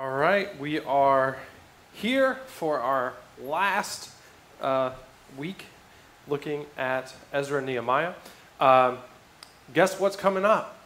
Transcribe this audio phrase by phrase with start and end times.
[0.00, 1.38] All right, we are
[1.92, 4.12] here for our last
[4.60, 4.92] uh,
[5.36, 5.64] week
[6.28, 8.12] looking at Ezra and Nehemiah.
[8.60, 8.98] Um,
[9.74, 10.78] guess what's coming up?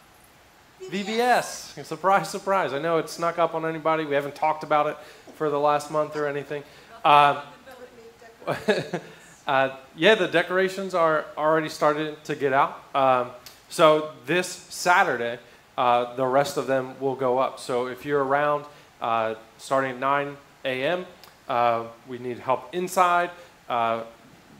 [0.81, 1.85] VBS.
[1.85, 2.73] Surprise, surprise.
[2.73, 4.03] I know it snuck up on anybody.
[4.03, 4.97] We haven't talked about it
[5.35, 6.63] for the last month or anything.
[7.05, 7.37] Um,
[9.45, 12.83] uh, yeah, the decorations are already started to get out.
[12.95, 13.29] Um,
[13.69, 15.37] so this Saturday,
[15.77, 17.59] uh, the rest of them will go up.
[17.59, 18.65] So if you're around,
[19.03, 21.05] uh, starting at 9 a.m.,
[21.49, 23.29] uh, we need help inside,
[23.69, 24.03] uh,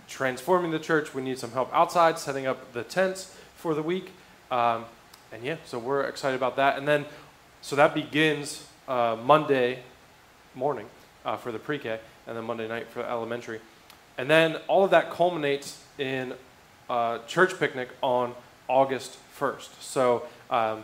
[0.07, 1.13] transforming the church.
[1.13, 4.11] We need some help outside, setting up the tents for the week.
[4.51, 4.85] Um,
[5.31, 6.77] and yeah, so we're excited about that.
[6.77, 7.05] And then,
[7.61, 9.79] so that begins uh, Monday
[10.53, 10.87] morning
[11.25, 13.61] uh, for the pre K, and then Monday night for elementary.
[14.17, 16.33] And then all of that culminates in
[16.89, 18.35] a church picnic on
[18.67, 19.69] August 1st.
[19.81, 20.83] So, um,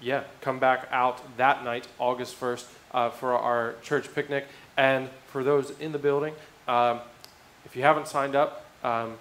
[0.00, 4.46] yeah, come back out that night, August 1st, uh, for our church picnic.
[4.76, 6.34] And for those in the building,
[6.66, 7.00] um,
[7.64, 9.16] if you haven't signed up um,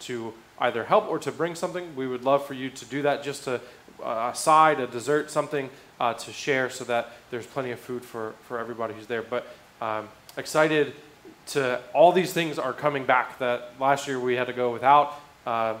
[0.00, 3.22] to either help or to bring something, we would love for you to do that
[3.22, 3.60] just to
[4.02, 8.04] uh, a side, a dessert, something uh, to share so that there's plenty of food
[8.04, 9.22] for, for everybody who's there.
[9.22, 9.46] But
[9.80, 10.94] um, excited
[11.46, 15.20] to all these things are coming back that last year we had to go without
[15.46, 15.74] uh,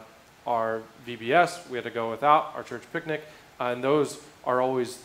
[0.46, 3.22] our VBS, we had to go without our church picnic,
[3.58, 5.02] and those are always,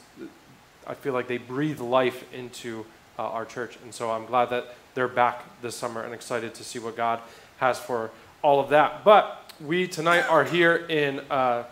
[0.88, 2.86] I feel like they breathe life into
[3.18, 3.78] uh, our church.
[3.84, 7.20] And so I'm glad that they're back this summer and excited to see what God
[7.58, 9.04] has for all of that.
[9.04, 11.64] But we tonight are here in uh,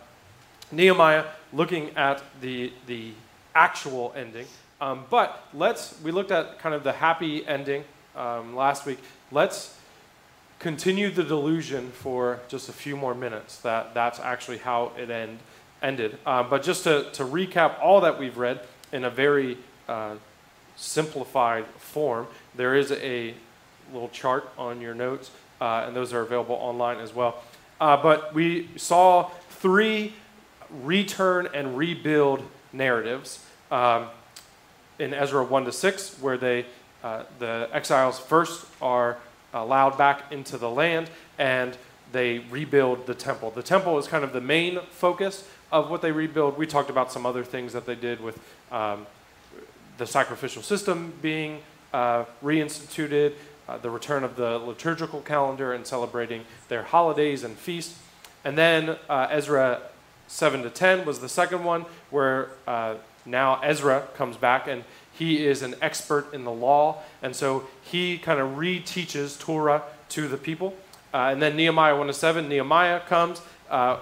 [0.70, 3.12] Nehemiah looking at the, the
[3.54, 4.46] actual ending.
[4.80, 8.98] Um, but let's, we looked at kind of the happy ending um, last week.
[9.32, 9.76] Let's
[10.58, 15.38] continue the delusion for just a few more minutes that that's actually how it end,
[15.82, 16.18] ended.
[16.26, 18.60] Uh, but just to, to recap all that we've read
[18.92, 19.58] in a very
[19.88, 20.14] uh,
[20.76, 23.34] simplified form, there is a
[23.92, 25.30] little chart on your notes,
[25.60, 27.42] uh, and those are available online as well.
[27.80, 30.12] Uh, but we saw three
[30.82, 34.08] return and rebuild narratives um,
[34.98, 36.66] in Ezra 1 to 6, where they,
[37.02, 39.18] uh, the exiles first are
[39.54, 41.76] allowed back into the land and
[42.12, 43.50] they rebuild the temple.
[43.50, 46.56] The temple is kind of the main focus of what they rebuild.
[46.56, 48.38] We talked about some other things that they did with
[48.72, 49.06] um,
[49.98, 51.60] the sacrificial system being
[51.92, 53.34] uh, reinstituted,
[53.68, 57.98] uh, the return of the liturgical calendar and celebrating their holidays and feasts.
[58.44, 59.82] And then uh, Ezra
[60.28, 62.94] 7 to 10 was the second one, where uh,
[63.26, 67.02] now Ezra comes back and he is an expert in the law.
[67.22, 70.74] And so he kind of reteaches Torah to the people.
[71.12, 73.40] Uh, and then Nehemiah 1 to 7, Nehemiah comes,
[73.70, 73.98] uh,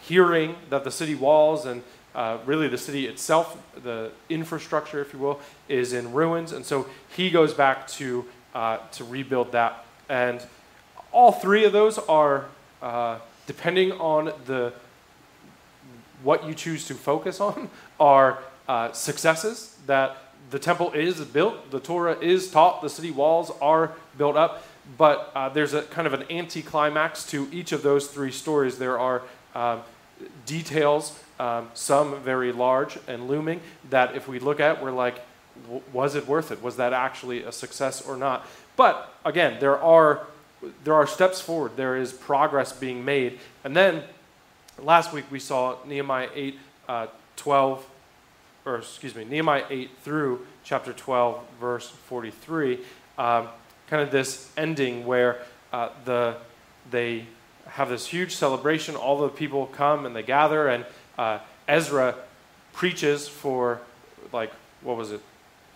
[0.00, 1.82] hearing that the city walls and
[2.14, 6.52] uh, really the city itself, the infrastructure, if you will, is in ruins.
[6.52, 6.86] And so
[7.16, 9.84] he goes back to, uh, to rebuild that.
[10.08, 10.44] And
[11.10, 12.46] all three of those are,
[12.82, 14.72] uh, depending on the,
[16.22, 17.70] what you choose to focus on,
[18.00, 18.38] are
[18.68, 20.16] uh, successes that
[20.50, 24.66] the temple is built, the Torah is taught, the city walls are built up.
[24.98, 28.78] But uh, there's a kind of an anticlimax to each of those three stories.
[28.78, 29.22] There are
[29.54, 29.82] um,
[30.46, 35.20] details um, some very large and looming, that if we look at, we're like,
[35.92, 36.62] was it worth it?
[36.62, 38.46] Was that actually a success or not?
[38.76, 40.26] But again, there are
[40.84, 41.72] there are steps forward.
[41.76, 43.40] There is progress being made.
[43.64, 44.04] And then
[44.78, 46.58] last week we saw Nehemiah 8,
[46.88, 47.86] uh, 12,
[48.64, 52.78] or excuse me, Nehemiah 8 through chapter 12, verse 43.
[53.18, 53.48] Um,
[53.88, 55.42] kind of this ending where
[55.72, 56.36] uh, the
[56.90, 57.26] they
[57.66, 58.96] have this huge celebration.
[58.96, 60.84] All the people come and they gather, and
[61.18, 62.14] uh, Ezra
[62.72, 63.80] preaches for
[64.32, 64.52] like
[64.82, 65.20] what was it?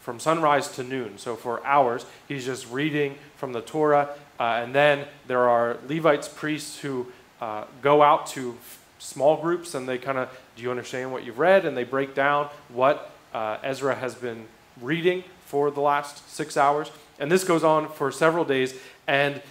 [0.00, 4.10] From sunrise to noon so for hours he's just reading from the torah.
[4.38, 7.06] Uh, and then there are levites priests who
[7.40, 8.56] uh, go out to
[8.98, 11.64] small groups and they kind of do you understand what you've read?
[11.64, 14.46] And they break down what uh, ezra has been
[14.80, 16.90] reading for the last six hours.
[17.18, 18.74] And this goes on for several days
[19.06, 19.42] and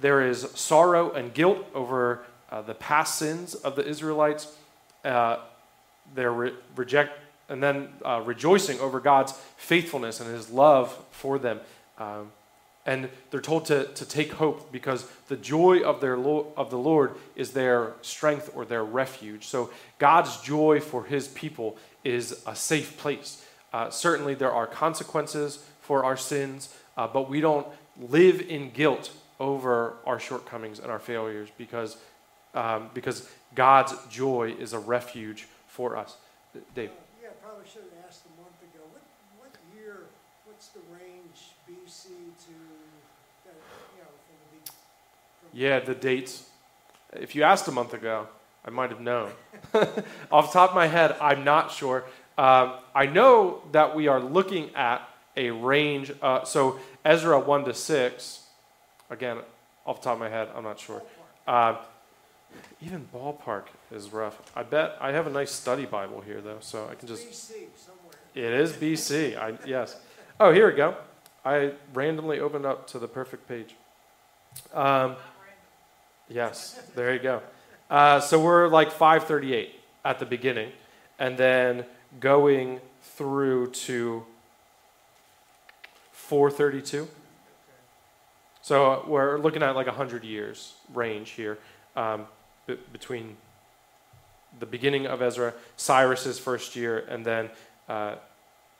[0.00, 4.56] there is sorrow and guilt over uh, the past sins of the israelites
[5.04, 5.38] uh,
[6.14, 7.18] they're re- reject
[7.48, 11.60] and then uh, rejoicing over God's faithfulness and His love for them.
[11.98, 12.32] Um,
[12.86, 17.14] and they're told to, to take hope because the joy of, their of the Lord
[17.34, 19.46] is their strength or their refuge.
[19.46, 23.44] So God's joy for His people is a safe place.
[23.72, 27.66] Uh, certainly, there are consequences for our sins, uh, but we don't
[27.98, 31.96] live in guilt over our shortcomings and our failures because,
[32.54, 36.16] um, because God's joy is a refuge for us.
[36.74, 36.90] Dave.
[37.20, 38.84] Yeah, I probably should have asked a month ago
[39.38, 39.96] what year
[40.46, 42.54] what's the range BC to,
[43.44, 43.54] that,
[43.96, 46.48] you know, from the, from Yeah, the dates.
[47.12, 48.28] If you asked a month ago,
[48.64, 49.30] I might have known.
[50.32, 52.04] Off the top of my head, I'm not sure.
[52.38, 56.12] Um, I know that we are looking at a range.
[56.22, 58.40] Uh, so Ezra 1 to 6,
[59.10, 59.38] again,
[59.86, 61.02] off the top of my head, I'm not sure.
[61.46, 61.76] Uh,
[62.80, 64.40] even ballpark is rough.
[64.54, 67.28] I bet I have a nice study Bible here, though, so I can just.
[67.28, 68.14] BC somewhere.
[68.34, 69.36] It is BC.
[69.36, 69.96] I, yes.
[70.40, 70.96] Oh, here we go.
[71.44, 73.74] I randomly opened up to the perfect page.
[74.72, 75.16] Um,
[76.28, 77.42] yes, there you go.
[77.90, 79.74] Uh, so we're like 538
[80.04, 80.72] at the beginning,
[81.18, 81.84] and then
[82.18, 84.24] going through to
[86.12, 87.06] 432.
[88.64, 91.58] So we're looking at like a 100 years range here
[91.96, 92.24] um,
[92.66, 93.36] b- between
[94.58, 97.50] the beginning of Ezra, Cyrus's first year, and then
[97.90, 98.14] uh,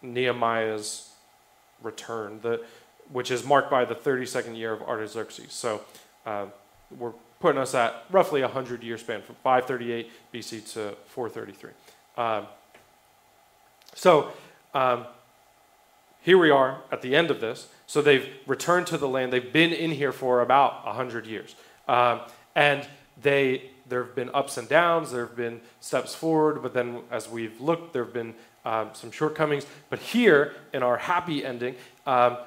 [0.01, 1.11] Nehemiah's
[1.83, 2.65] return, the,
[3.13, 5.53] which is marked by the 32nd year of Artaxerxes.
[5.53, 5.83] So
[6.25, 6.47] uh,
[6.99, 11.71] we're putting us at roughly a 100 year span from 538 BC to 433.
[12.17, 12.47] Um,
[13.95, 14.33] so
[14.73, 15.05] um,
[16.25, 17.69] here we are at the end of this.
[17.87, 19.31] So they've returned to the land.
[19.31, 21.55] They've been in here for about 100 years.
[21.87, 22.21] Um,
[22.57, 22.89] and
[23.21, 27.29] they, there have been ups and downs, there have been steps forward, but then as
[27.29, 28.35] we've looked, there have been
[28.65, 29.67] um, some shortcomings.
[29.91, 31.75] But here, in our happy ending,
[32.07, 32.39] um,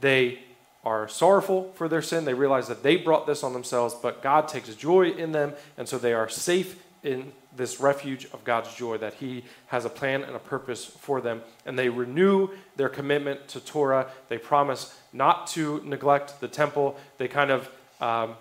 [0.00, 0.40] they
[0.84, 2.24] are sorrowful for their sin.
[2.24, 5.88] They realize that they brought this on themselves, but God takes joy in them, and
[5.88, 10.22] so they are safe in this refuge of God's joy, that He has a plan
[10.22, 11.42] and a purpose for them.
[11.66, 14.08] And they renew their commitment to Torah.
[14.28, 16.96] They promise not to neglect the temple.
[17.18, 17.68] They kind of
[18.00, 18.34] um,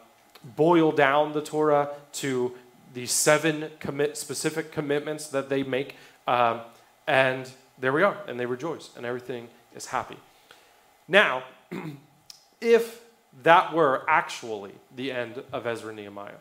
[0.55, 2.53] boil down the Torah to
[2.93, 5.95] these seven commit, specific commitments that they make.
[6.27, 6.61] Um,
[7.07, 7.49] and
[7.79, 10.17] there we are, and they rejoice, and everything is happy.
[11.07, 11.43] Now,
[12.61, 13.01] if
[13.43, 16.39] that were actually the end of Ezra Nehemiah,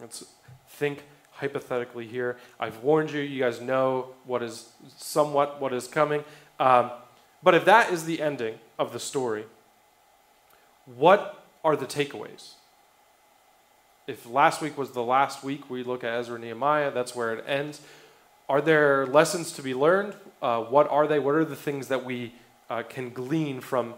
[0.00, 0.24] let's
[0.68, 1.02] think
[1.38, 2.36] hypothetically here.
[2.58, 6.24] I've warned you, you guys know what is somewhat what is coming.
[6.58, 6.90] Um,
[7.42, 9.44] but if that is the ending of the story,
[10.96, 12.52] what are the takeaways?
[14.06, 17.34] If last week was the last week we look at Ezra and Nehemiah, that's where
[17.34, 17.80] it ends.
[18.48, 20.14] Are there lessons to be learned?
[20.40, 21.18] Uh, what are they?
[21.18, 22.32] What are the things that we
[22.70, 23.94] uh, can glean from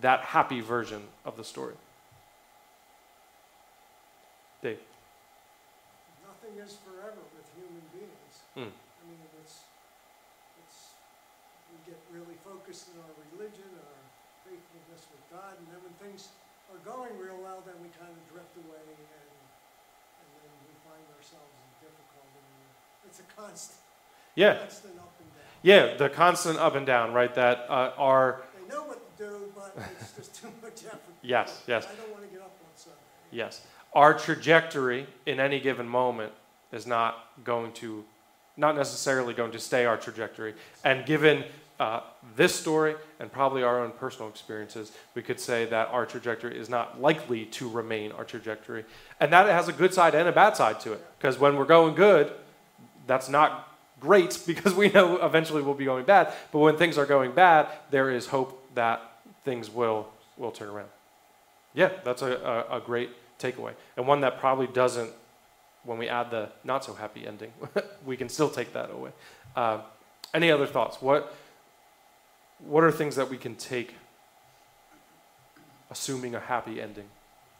[0.00, 1.74] that happy version of the story?
[4.62, 4.78] Dave.
[6.26, 7.82] Nothing is forever with human
[8.58, 8.74] Hmm.
[8.74, 9.62] I mean, it's,
[10.58, 10.98] it's,
[11.70, 14.02] we get really focused in our religion and our
[14.42, 16.34] faithfulness with God, and then when things
[16.74, 19.30] are going real well, then we kind of drift away and,
[20.18, 22.42] and then we find ourselves in difficulty.
[23.06, 23.78] It's a constant,
[24.34, 25.46] Yeah, constant up and down.
[25.62, 27.32] yeah, the constant up and down, right?
[27.34, 29.70] That uh, are They know what to do, but
[30.02, 30.98] it's just too much effort.
[31.22, 31.86] Yes, yes.
[31.86, 32.98] I don't want to get up on Sunday.
[33.30, 33.62] yes,
[33.94, 36.32] our trajectory in any given moment
[36.70, 38.04] is not going to,
[38.58, 40.54] not necessarily going to stay our trajectory.
[40.84, 41.44] And given
[41.80, 42.00] uh,
[42.36, 46.68] this story and probably our own personal experiences, we could say that our trajectory is
[46.68, 48.84] not likely to remain our trajectory,
[49.20, 51.04] and that has a good side and a bad side to it.
[51.18, 52.32] Because when we're going good,
[53.06, 56.32] that's not great because we know eventually we'll be going bad.
[56.52, 59.00] But when things are going bad, there is hope that
[59.44, 60.88] things will will turn around.
[61.74, 65.10] Yeah, that's a, a, a great takeaway, and one that probably doesn't.
[65.84, 67.52] When we add the not so happy ending,
[68.04, 69.10] we can still take that away.
[69.56, 69.80] Uh,
[70.34, 71.00] any other thoughts?
[71.00, 71.32] What
[72.58, 73.94] what are things that we can take,
[75.90, 77.06] assuming a happy ending?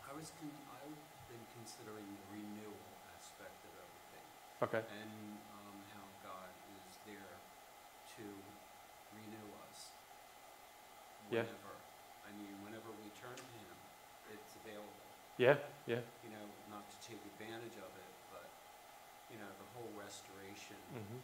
[0.03, 0.99] I was, con- I've
[1.31, 2.83] been considering the renewal
[3.15, 4.27] aspect of everything,
[4.67, 4.83] Okay.
[4.83, 5.13] and
[5.55, 6.51] um, how God
[6.91, 7.35] is there
[8.19, 8.25] to
[9.15, 9.95] renew us.
[11.31, 11.47] Yeah.
[11.47, 11.73] Whenever,
[12.27, 13.75] I mean, whenever we turn to Him,
[14.35, 14.99] it's available.
[15.39, 15.63] Yeah.
[15.87, 16.03] Yeah.
[16.27, 18.08] You know, not to take advantage of it,
[19.33, 21.21] you know, the whole restoration hmm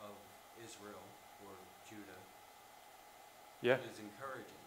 [0.00, 0.16] of
[0.60, 1.04] Israel
[1.44, 1.52] or
[1.88, 2.20] Judah
[3.62, 3.76] Yeah.
[3.80, 4.64] is encouraging.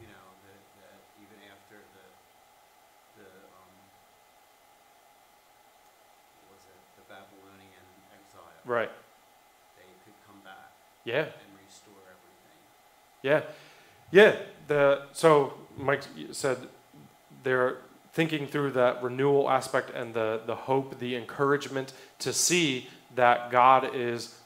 [0.00, 2.06] You know that, that even after the
[3.20, 3.74] the um,
[6.40, 8.90] what was it the Babylonian exile, Right.
[9.76, 10.72] they could come back
[11.04, 11.28] Yeah.
[11.40, 12.60] and restore everything.
[13.22, 13.42] Yeah,
[14.10, 14.36] yeah.
[14.66, 16.58] The so Mike said
[17.42, 17.78] they're
[18.14, 23.94] thinking through that renewal aspect and the the hope, the encouragement to see that God
[23.94, 24.38] is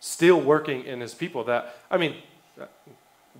[0.00, 1.44] still working in His people.
[1.44, 2.16] That I mean,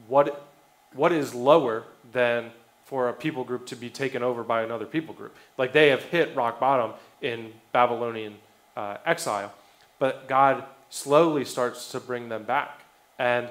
[0.09, 0.47] what
[0.95, 2.53] what is lower than
[2.85, 5.35] for a people group to be taken over by another people group?
[5.59, 8.37] Like they have hit rock bottom in Babylonian
[8.77, 9.53] uh, exile,
[9.99, 12.83] but God slowly starts to bring them back
[13.19, 13.51] and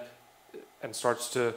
[0.81, 1.53] and starts to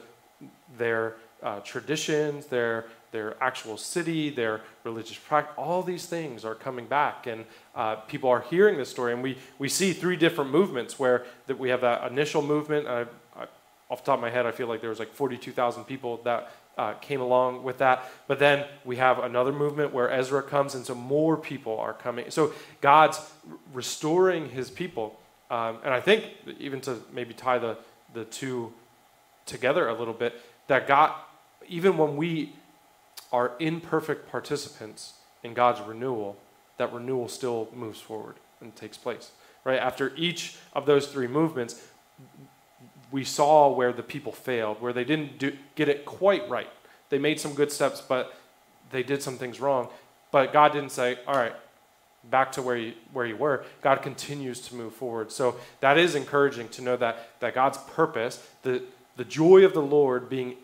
[0.76, 6.84] their uh, traditions, their their actual city, their religious practice, all these things are coming
[6.84, 7.44] back, and
[7.76, 9.12] uh, people are hearing this story.
[9.12, 12.88] And we, we see three different movements where that we have that initial movement.
[12.88, 16.50] Off the top of my head, I feel like there was like 42,000 people that
[16.76, 18.10] uh, came along with that.
[18.26, 22.30] But then we have another movement where Ezra comes, and so more people are coming.
[22.30, 23.20] So God's
[23.72, 25.20] restoring his people.
[25.52, 26.24] Um, and I think,
[26.58, 27.78] even to maybe tie the,
[28.12, 28.72] the two
[29.46, 30.34] together a little bit,
[30.66, 31.12] that God,
[31.68, 32.54] even when we
[33.34, 36.36] are imperfect participants in God's renewal,
[36.78, 39.32] that renewal still moves forward and takes place.
[39.64, 39.80] Right?
[39.80, 41.84] After each of those three movements,
[43.10, 46.70] we saw where the people failed, where they didn't do, get it quite right.
[47.08, 48.34] They made some good steps, but
[48.92, 49.88] they did some things wrong.
[50.30, 51.54] But God didn't say, all right,
[52.30, 53.64] back to where you, where you were.
[53.82, 55.32] God continues to move forward.
[55.32, 58.84] So that is encouraging to know that, that God's purpose, the,
[59.16, 60.54] the joy of the Lord being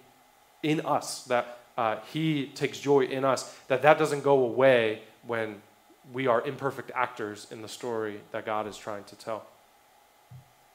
[0.62, 5.62] in us, that uh, he takes joy in us, that that doesn't go away when
[6.12, 9.46] we are imperfect actors in the story that God is trying to tell.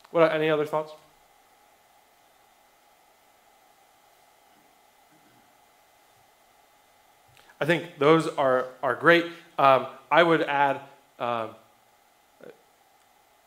[0.10, 0.94] What, any other thoughts?
[7.62, 9.26] I think those are, are great.
[9.60, 10.82] Um, I would add,
[11.20, 11.50] um,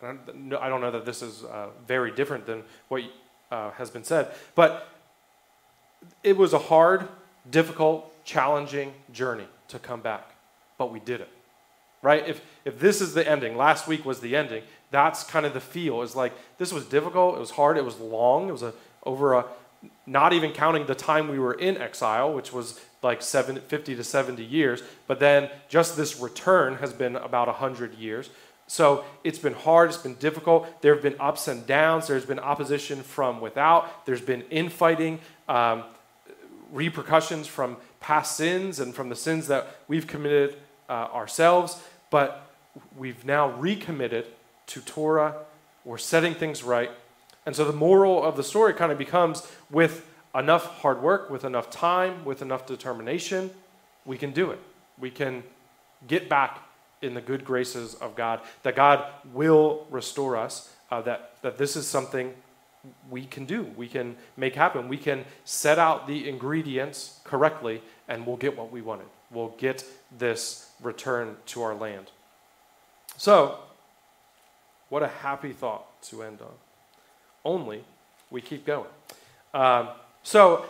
[0.01, 3.03] I don't know that this is uh, very different than what
[3.51, 4.87] uh, has been said, but
[6.23, 7.09] it was a hard
[7.51, 10.35] difficult, challenging journey to come back,
[10.77, 11.29] but we did it.
[12.01, 12.29] Right?
[12.29, 15.61] If, if this is the ending, last week was the ending, that's kind of the
[15.61, 16.03] feel.
[16.03, 18.73] Is like this was difficult, it was hard, it was long, it was a,
[19.05, 19.47] over a,
[20.07, 24.05] not even counting the time we were in exile, which was like 70, 50 to
[24.05, 28.31] 70 years, but then just this return has been about 100 years.
[28.67, 30.83] So it's been hard, it's been difficult.
[30.83, 35.21] There have been ups and downs, there's been opposition from without, there's been infighting.
[35.49, 35.85] Um,
[36.73, 40.57] repercussions from past sins and from the sins that we've committed
[40.89, 42.51] uh, ourselves, but
[42.97, 44.27] we've now recommitted
[44.67, 45.35] to Torah.
[45.85, 46.91] We're setting things right.
[47.47, 51.45] And so the moral of the story kind of becomes with enough hard work, with
[51.45, 53.51] enough time, with enough determination,
[54.05, 54.61] we can do it.
[54.99, 55.43] We can
[56.07, 56.63] get back
[57.01, 61.77] in the good graces of God, that God will restore us, uh, that, that this
[61.77, 62.35] is something
[63.11, 63.65] we can do.
[63.77, 64.89] We can make happen.
[64.89, 69.07] We can set out the ingredients correctly, and we'll get what we wanted.
[69.31, 69.85] We'll get
[70.17, 72.11] this return to our land.
[73.17, 73.59] So,
[74.89, 76.53] what a happy thought to end on.
[77.45, 77.85] Only
[78.31, 78.89] we keep going.
[79.53, 79.89] Um,
[80.23, 80.67] so,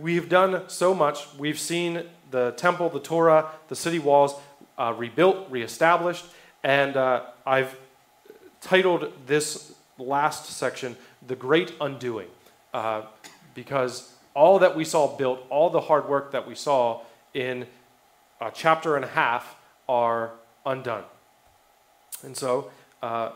[0.00, 1.26] we've done so much.
[1.38, 4.34] We've seen the temple, the Torah, the city walls
[4.78, 6.24] uh, rebuilt, reestablished,
[6.62, 7.76] and uh, I've
[8.60, 12.28] titled this last section, the great undoing.
[12.72, 13.02] Uh,
[13.54, 17.00] because all that we saw built, all the hard work that we saw
[17.32, 17.66] in
[18.40, 19.56] a chapter and a half
[19.88, 20.32] are
[20.64, 21.04] undone.
[22.22, 22.70] And so,
[23.02, 23.30] uh,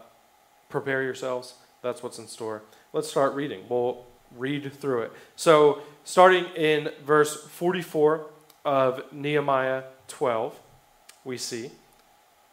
[0.69, 1.55] prepare yourselves.
[1.83, 2.63] That's what's in store.
[2.93, 3.65] Let's start reading.
[3.69, 4.05] We'll
[4.37, 5.13] read through it.
[5.37, 8.27] So, starting in verse 44
[8.65, 10.59] of Nehemiah 12,
[11.25, 11.71] we see,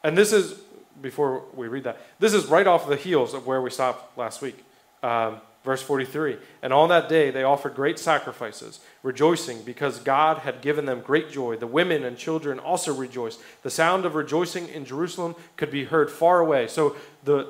[0.03, 0.59] and this is
[1.01, 1.97] before we read that.
[2.19, 4.63] This is right off the heels of where we stopped last week.
[5.03, 10.61] Um, verse 43 And on that day they offered great sacrifices, rejoicing because God had
[10.61, 11.57] given them great joy.
[11.57, 13.39] The women and children also rejoiced.
[13.63, 16.67] The sound of rejoicing in Jerusalem could be heard far away.
[16.67, 17.47] So the,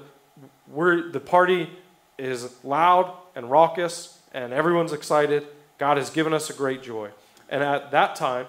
[0.68, 1.70] we're, the party
[2.18, 5.46] is loud and raucous, and everyone's excited.
[5.78, 7.12] God has given us a great joy.
[7.50, 8.48] And at that time,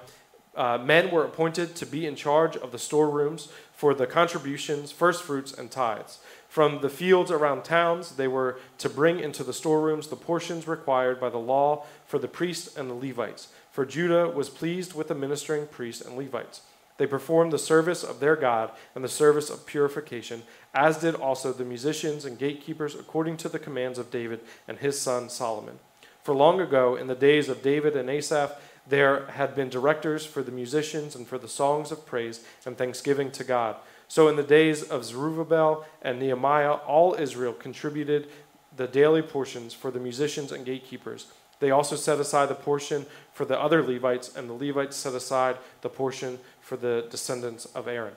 [0.56, 3.48] uh, men were appointed to be in charge of the storerooms
[3.78, 6.18] for the contributions, first fruits, and tithes.
[6.48, 11.20] From the fields around towns, they were to bring into the storerooms the portions required
[11.20, 13.52] by the law for the priests and the Levites.
[13.70, 16.62] For Judah was pleased with the ministering priests and Levites.
[16.96, 20.42] They performed the service of their God and the service of purification,
[20.74, 25.00] as did also the musicians and gatekeepers, according to the commands of David and his
[25.00, 25.78] son Solomon.
[26.24, 30.42] For long ago, in the days of David and Asaph, there had been directors for
[30.42, 33.76] the musicians and for the songs of praise and thanksgiving to God.
[34.08, 38.28] So in the days of Zerubbabel and Nehemiah, all Israel contributed
[38.76, 41.26] the daily portions for the musicians and gatekeepers.
[41.60, 45.56] They also set aside the portion for the other Levites, and the Levites set aside
[45.82, 48.14] the portion for the descendants of Aaron.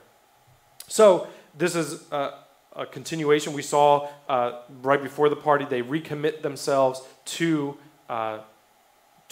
[0.86, 1.26] So
[1.58, 2.34] this is a,
[2.74, 3.52] a continuation.
[3.52, 7.76] We saw uh, right before the party, they recommit themselves to.
[8.08, 8.38] Uh,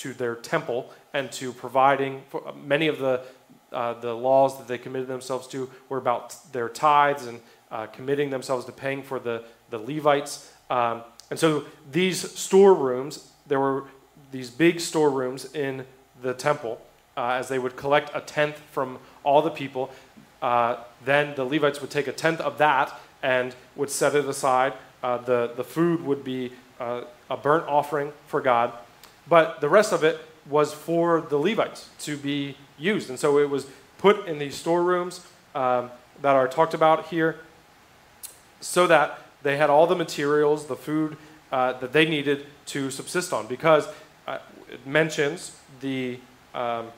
[0.01, 3.23] to their temple and to providing for uh, many of the
[3.73, 7.41] uh, the laws that they committed themselves to were about their tithes and
[7.71, 10.53] uh, committing themselves to paying for the the Levites.
[10.69, 13.85] Um, and so these storerooms, there were
[14.33, 15.85] these big storerooms in
[16.23, 16.81] the temple
[17.17, 19.91] uh, as they would collect a tenth from all the people.
[20.43, 24.73] Uh, then the Levites would take a tenth of that and would set it aside.
[25.03, 28.73] Uh, the, the food would be a burnt offering for God,
[29.29, 30.19] but the rest of it
[30.49, 33.11] was for the Levites to be used.
[33.11, 33.67] And so it was
[33.99, 35.91] put in these storerooms um,
[36.23, 37.37] that are talked about here
[38.61, 41.17] so that they had all the materials, the food
[41.53, 43.47] uh, that they needed to subsist on.
[43.47, 43.87] Because
[44.27, 44.39] uh,
[44.71, 46.19] it mentions the.
[46.55, 46.89] Um,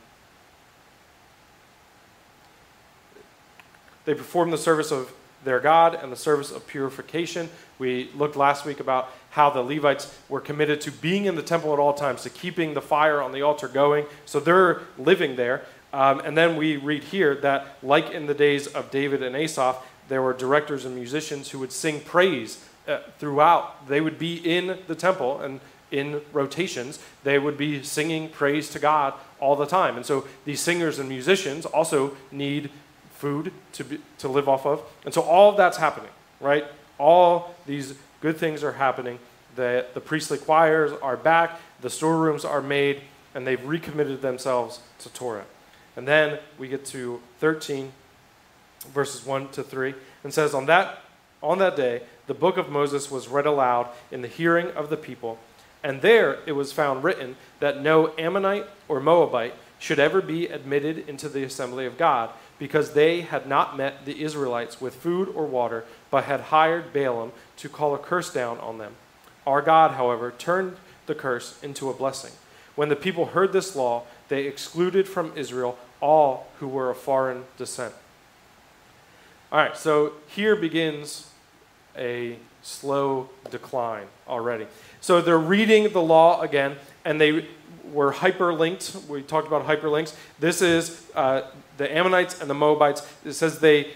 [4.04, 5.12] they performed the service of
[5.44, 7.48] their God and the service of purification.
[7.82, 11.72] We looked last week about how the Levites were committed to being in the temple
[11.72, 14.06] at all times, to keeping the fire on the altar going.
[14.24, 15.64] So they're living there.
[15.92, 19.82] Um, and then we read here that, like in the days of David and Asaph,
[20.06, 23.88] there were directors and musicians who would sing praise uh, throughout.
[23.88, 25.58] They would be in the temple and
[25.90, 29.96] in rotations, they would be singing praise to God all the time.
[29.96, 32.70] And so these singers and musicians also need
[33.10, 34.82] food to, be, to live off of.
[35.04, 36.10] And so all of that's happening,
[36.40, 36.64] right?
[36.98, 39.18] All these good things are happening.
[39.56, 43.02] The, the priestly choirs are back, the storerooms are made,
[43.34, 45.44] and they've recommitted themselves to Torah.
[45.96, 47.92] And then we get to 13,
[48.94, 49.94] verses 1 to 3,
[50.24, 51.00] and says, On that,
[51.42, 54.96] on that day, the book of Moses was read aloud in the hearing of the
[54.96, 55.38] people,
[55.82, 61.08] and there it was found written that no Ammonite or Moabite should ever be admitted
[61.08, 65.46] into the assembly of God, because they had not met the Israelites with food or
[65.46, 68.94] water, but had hired Balaam to call a curse down on them.
[69.46, 72.32] Our God, however, turned the curse into a blessing.
[72.74, 77.44] When the people heard this law, they excluded from Israel all who were of foreign
[77.58, 77.94] descent.
[79.50, 81.30] All right, so here begins
[81.96, 84.66] a slow decline already.
[85.00, 87.46] So they're reading the law again, and they
[87.92, 89.06] were hyperlinked.
[89.08, 90.14] We talked about hyperlinks.
[90.40, 91.42] This is uh,
[91.76, 93.06] the Ammonites and the Moabites.
[93.24, 93.90] It says they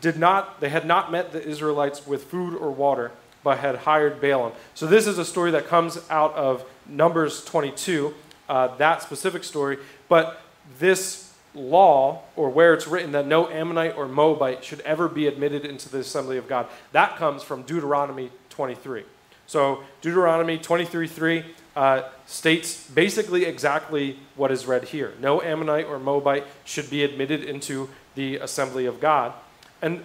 [0.00, 4.20] did not, they had not met the Israelites with food or water, but had hired
[4.20, 4.52] Balaam.
[4.74, 8.14] So this is a story that comes out of Numbers 22,
[8.48, 9.78] uh, that specific story.
[10.08, 10.40] But
[10.78, 15.64] this law, or where it's written that no Ammonite or Moabite should ever be admitted
[15.64, 19.04] into the assembly of God, that comes from Deuteronomy 23.
[19.46, 21.44] So Deuteronomy 23:3
[21.76, 25.14] uh, states basically exactly what is read here.
[25.20, 29.32] No Ammonite or Moabite should be admitted into the assembly of God.
[29.80, 30.04] And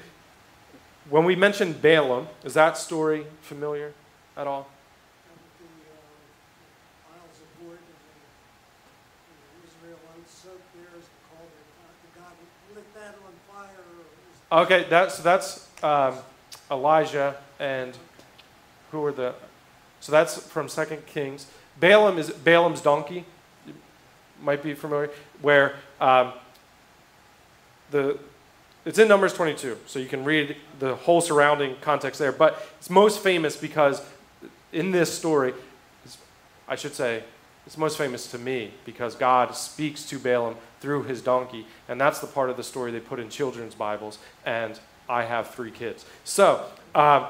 [1.09, 3.93] when we mention Balaam, is that story familiar
[4.37, 4.67] at all?
[14.51, 16.15] Okay, that's that's um,
[16.71, 17.97] Elijah and
[18.91, 19.33] who are the?
[20.05, 21.47] So that's from Second Kings.
[21.79, 23.25] Balaam is Balaam's donkey.
[23.65, 23.73] You
[24.39, 25.09] might be familiar
[25.41, 26.31] where um,
[27.89, 28.19] the
[28.85, 32.31] it's in Numbers 22, so you can read the whole surrounding context there.
[32.31, 33.99] But it's most famous because
[34.71, 35.55] in this story,
[36.67, 37.23] I should say,
[37.65, 42.19] it's most famous to me because God speaks to Balaam through his donkey, and that's
[42.19, 44.19] the part of the story they put in children's Bibles.
[44.45, 46.63] And I have three kids, so.
[46.93, 47.25] Um,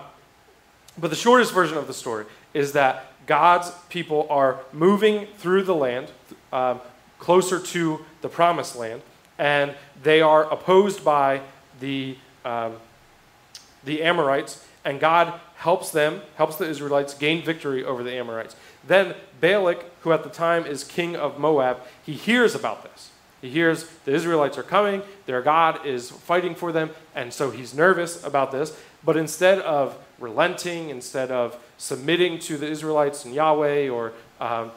[0.98, 5.76] but the shortest version of the story is that God's people are moving through the
[5.76, 6.12] land
[6.54, 6.80] um,
[7.20, 9.02] closer to the promised land,
[9.38, 11.42] and they are opposed by
[11.80, 12.76] the, um,
[13.84, 18.56] the Amorites, and God helps them, helps the Israelites gain victory over the Amorites.
[18.88, 23.10] Then Balak, who at the time is king of Moab, he hears about this.
[23.42, 27.74] He hears the Israelites are coming, their God is fighting for them, and so he's
[27.74, 28.78] nervous about this.
[29.04, 34.72] But instead of relenting, instead of submitting to the Israelites and Yahweh or um,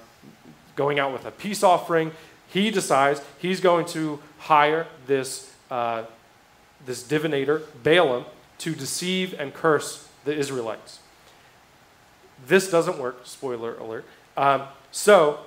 [0.76, 2.12] going out with a peace offering,
[2.48, 6.04] he decides he's going to hire this, uh,
[6.86, 8.24] this divinator, Balaam,
[8.58, 11.00] to deceive and curse the Israelites.
[12.46, 14.04] This doesn't work, spoiler alert.
[14.36, 15.40] Um, so,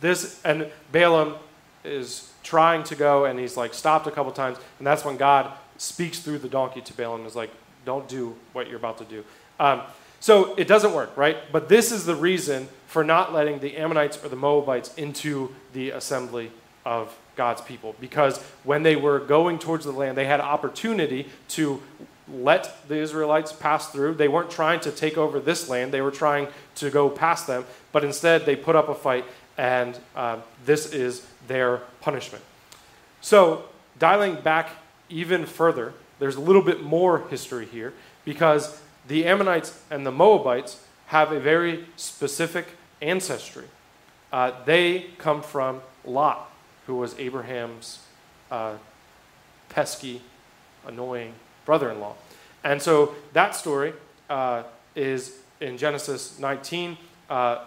[0.00, 1.36] this, and Balaam
[1.82, 5.52] is trying to go, and he's like stopped a couple times, and that's when God
[5.76, 7.50] speaks through the donkey to Balaam and is like,
[7.84, 9.24] don't do what you're about to do.
[9.60, 9.82] Um,
[10.20, 11.36] so it doesn't work, right?
[11.52, 15.90] But this is the reason for not letting the Ammonites or the Moabites into the
[15.90, 16.50] assembly
[16.84, 17.94] of God's people.
[18.00, 21.82] Because when they were going towards the land, they had opportunity to
[22.32, 24.14] let the Israelites pass through.
[24.14, 27.64] They weren't trying to take over this land, they were trying to go past them.
[27.92, 29.24] But instead, they put up a fight,
[29.58, 32.42] and uh, this is their punishment.
[33.20, 33.64] So,
[33.98, 34.70] dialing back
[35.08, 37.92] even further, there's a little bit more history here
[38.24, 42.66] because the Ammonites and the Moabites have a very specific
[43.00, 43.66] ancestry.
[44.32, 46.50] uh, they come from Lot,
[46.86, 48.00] who was Abraham's
[48.50, 48.74] uh,
[49.68, 50.20] pesky,
[50.86, 52.14] annoying brother in law.
[52.64, 53.92] And so that story
[54.28, 54.64] uh,
[54.96, 56.96] is in Genesis 19,
[57.30, 57.64] uh,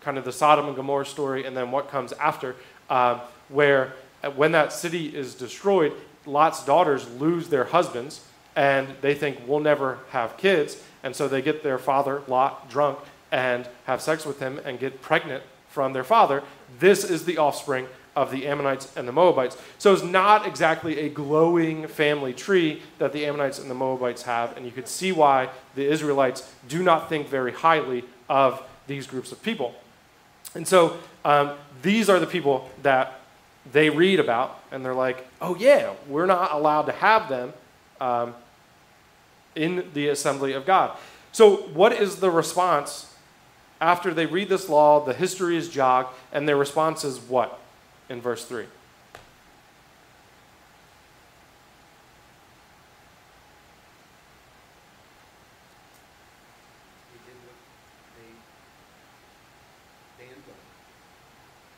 [0.00, 2.56] kind of the Sodom and Gomorrah story, and then what comes after,
[2.90, 5.92] uh, where uh, when that city is destroyed,
[6.26, 8.24] Lot's daughters lose their husbands,
[8.56, 12.98] and they think we'll never have kids, and so they get their father, Lot, drunk
[13.32, 16.42] and have sex with him and get pregnant from their father.
[16.78, 19.56] This is the offspring of the Ammonites and the Moabites.
[19.78, 24.56] So it's not exactly a glowing family tree that the Ammonites and the Moabites have,
[24.56, 29.32] and you could see why the Israelites do not think very highly of these groups
[29.32, 29.74] of people.
[30.54, 33.20] And so um, these are the people that
[33.72, 37.52] they read about, and they're like, oh, yeah, we're not allowed to have them
[38.00, 38.34] um,
[39.54, 40.96] in the assembly of God.
[41.32, 43.14] So, what is the response
[43.80, 45.04] after they read this law?
[45.04, 47.60] The history is jogged, and their response is what?
[48.08, 48.66] in verse 3.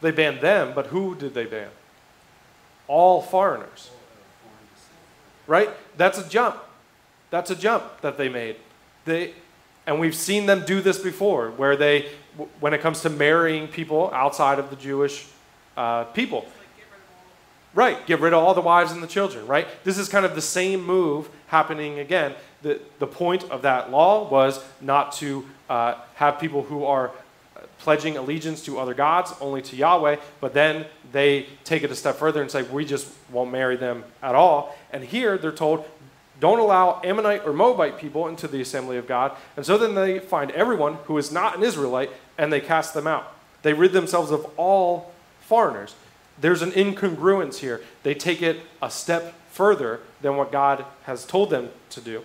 [0.07, 1.69] They banned them, but who did they ban?
[2.87, 3.91] All foreigners.
[5.49, 5.69] Right?
[5.97, 6.55] That's a jump.
[7.31, 8.55] That's a jump that they made.
[9.05, 9.35] They,
[9.85, 12.09] and we've seen them do this before, where they,
[12.61, 15.27] when it comes to marrying people outside of the Jewish
[15.77, 16.47] uh, people.
[17.75, 19.67] Right, get rid of all the wives and the children, right?
[19.83, 22.37] This is kind of the same move happening again.
[22.63, 27.11] The, the point of that law was not to uh, have people who are
[27.79, 32.17] pledging allegiance to other gods, only to Yahweh, but then they take it a step
[32.17, 34.77] further and say, we just won't marry them at all.
[34.93, 35.85] And here they're told,
[36.41, 39.37] don't allow Ammonite or Moabite people into the assembly of God.
[39.57, 43.07] And so then they find everyone who is not an Israelite and they cast them
[43.07, 43.33] out.
[43.63, 45.95] They rid themselves of all foreigners.
[46.41, 47.81] There's an incongruence here.
[48.03, 52.23] They take it a step further than what God has told them to do,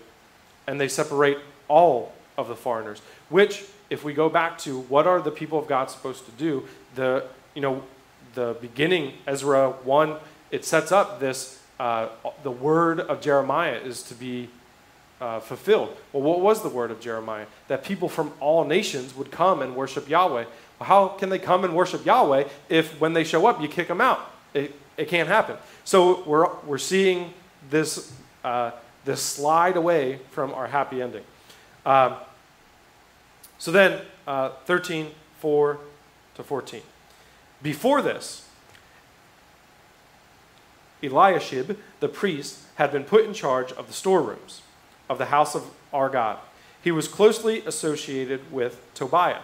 [0.68, 1.38] and they separate
[1.70, 5.68] all of the foreigners, which, if we go back to what are the people of
[5.68, 7.84] God supposed to do, the, you know,
[8.34, 10.16] the beginning, Ezra 1,
[10.50, 12.08] it sets up this, uh,
[12.42, 14.48] the word of Jeremiah is to be
[15.20, 15.96] uh, fulfilled.
[16.14, 17.48] Well, what was the word of Jeremiah?
[17.68, 20.46] That people from all nations would come and worship Yahweh.
[20.80, 23.90] Well, how can they come and worship Yahweh if when they show up you kick
[23.90, 24.32] them out?
[24.54, 25.58] It, it can't happen.
[25.84, 27.34] So we're, we're seeing
[27.70, 28.14] this,
[28.46, 28.72] uh,
[29.04, 31.24] this slide away from our happy ending.
[31.86, 32.16] Um,
[33.62, 35.78] so then, uh, 13, 4
[36.34, 36.82] to 14.
[37.62, 38.50] Before this,
[41.04, 44.64] Eliashib, the priest, had been put in charge of the storerooms
[45.08, 46.40] of the house of our God.
[46.84, 49.44] He was closely associated with Tobiah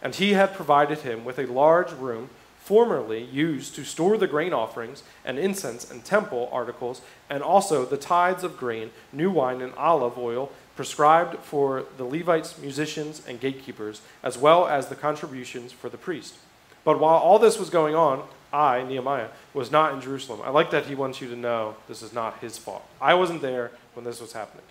[0.00, 4.54] and he had provided him with a large room formerly used to store the grain
[4.54, 9.74] offerings and incense and temple articles, and also the tithes of grain, new wine, and
[9.74, 15.88] olive oil prescribed for the Levites, musicians, and gatekeepers, as well as the contributions for
[15.88, 16.36] the priest.
[16.84, 20.40] But while all this was going on, I, Nehemiah, was not in Jerusalem.
[20.44, 22.86] I like that he wants you to know this is not his fault.
[23.02, 24.62] I wasn't there when this was happening.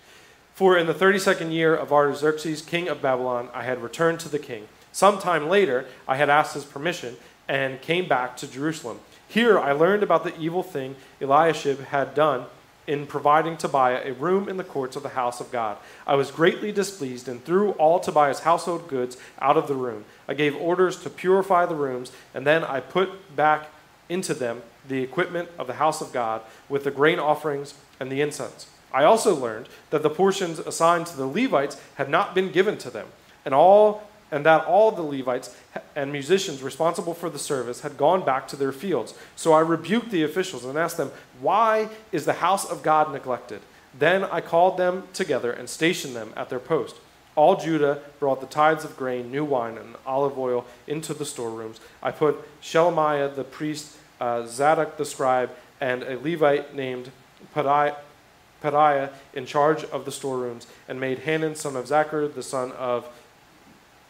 [0.54, 4.38] For in the 32nd year of Artaxerxes, king of Babylon, I had returned to the
[4.38, 9.00] king Sometime later, I had asked his permission and came back to Jerusalem.
[9.28, 12.46] Here, I learned about the evil thing Eliashib had done
[12.88, 15.76] in providing Tobiah a room in the courts of the house of God.
[16.06, 20.06] I was greatly displeased and threw all Tobiah's household goods out of the room.
[20.26, 23.68] I gave orders to purify the rooms, and then I put back
[24.08, 28.22] into them the equipment of the house of God with the grain offerings and the
[28.22, 28.66] incense.
[28.90, 32.90] I also learned that the portions assigned to the Levites had not been given to
[32.90, 33.08] them,
[33.44, 35.54] and all and that all the Levites
[35.96, 39.14] and musicians responsible for the service had gone back to their fields.
[39.36, 41.10] So I rebuked the officials and asked them,
[41.40, 43.60] Why is the house of God neglected?
[43.98, 46.96] Then I called them together and stationed them at their post.
[47.34, 51.78] All Judah brought the tithes of grain, new wine, and olive oil into the storerooms.
[52.02, 57.12] I put Shelemiah the priest, uh, Zadok the scribe, and a Levite named
[57.54, 63.08] Pedaiah in charge of the storerooms, and made Hanan son of Zakkur, the son of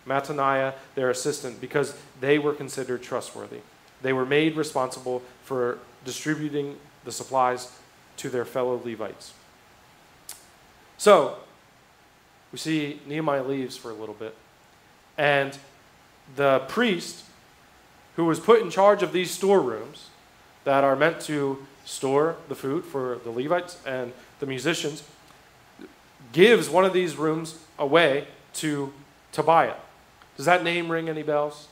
[0.09, 3.61] Mattaniah, their assistant, because they were considered trustworthy.
[4.03, 7.73] They were made responsible for distributing the supplies
[8.17, 9.33] to their fellow Levites.
[10.97, 11.37] So,
[12.51, 14.35] we see Nehemiah leaves for a little bit,
[15.17, 15.57] and
[16.35, 17.25] the priest
[18.17, 20.09] who was put in charge of these storerooms
[20.65, 25.03] that are meant to store the food for the Levites and the musicians
[26.33, 28.93] gives one of these rooms away to
[29.33, 29.77] Tobiah.
[30.39, 31.67] Does that name ring any bells?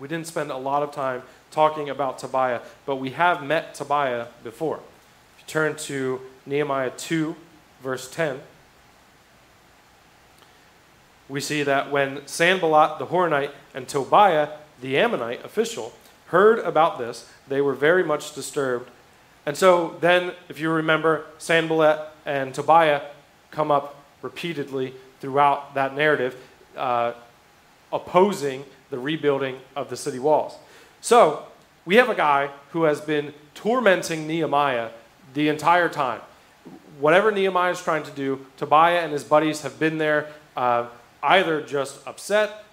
[0.00, 4.28] We didn't spend a lot of time talking about Tobiah, but we have met Tobiah
[4.42, 4.76] before.
[5.36, 7.36] If you turn to Nehemiah 2,
[7.82, 8.40] verse 10,
[11.28, 14.48] we see that when Sanballat the Horonite and Tobiah
[14.80, 15.92] the Ammonite official
[16.28, 18.90] heard about this, they were very much disturbed.
[19.44, 23.02] And so then, if you remember, Sanballat and Tobiah
[23.50, 26.34] come up repeatedly throughout that narrative,
[26.78, 27.14] uh,
[27.92, 30.54] opposing the rebuilding of the city walls.
[31.00, 31.44] So,
[31.84, 34.90] we have a guy who has been tormenting Nehemiah
[35.34, 36.20] the entire time.
[37.00, 40.88] Whatever Nehemiah is trying to do, Tobiah and his buddies have been there, uh,
[41.22, 42.64] either just upset,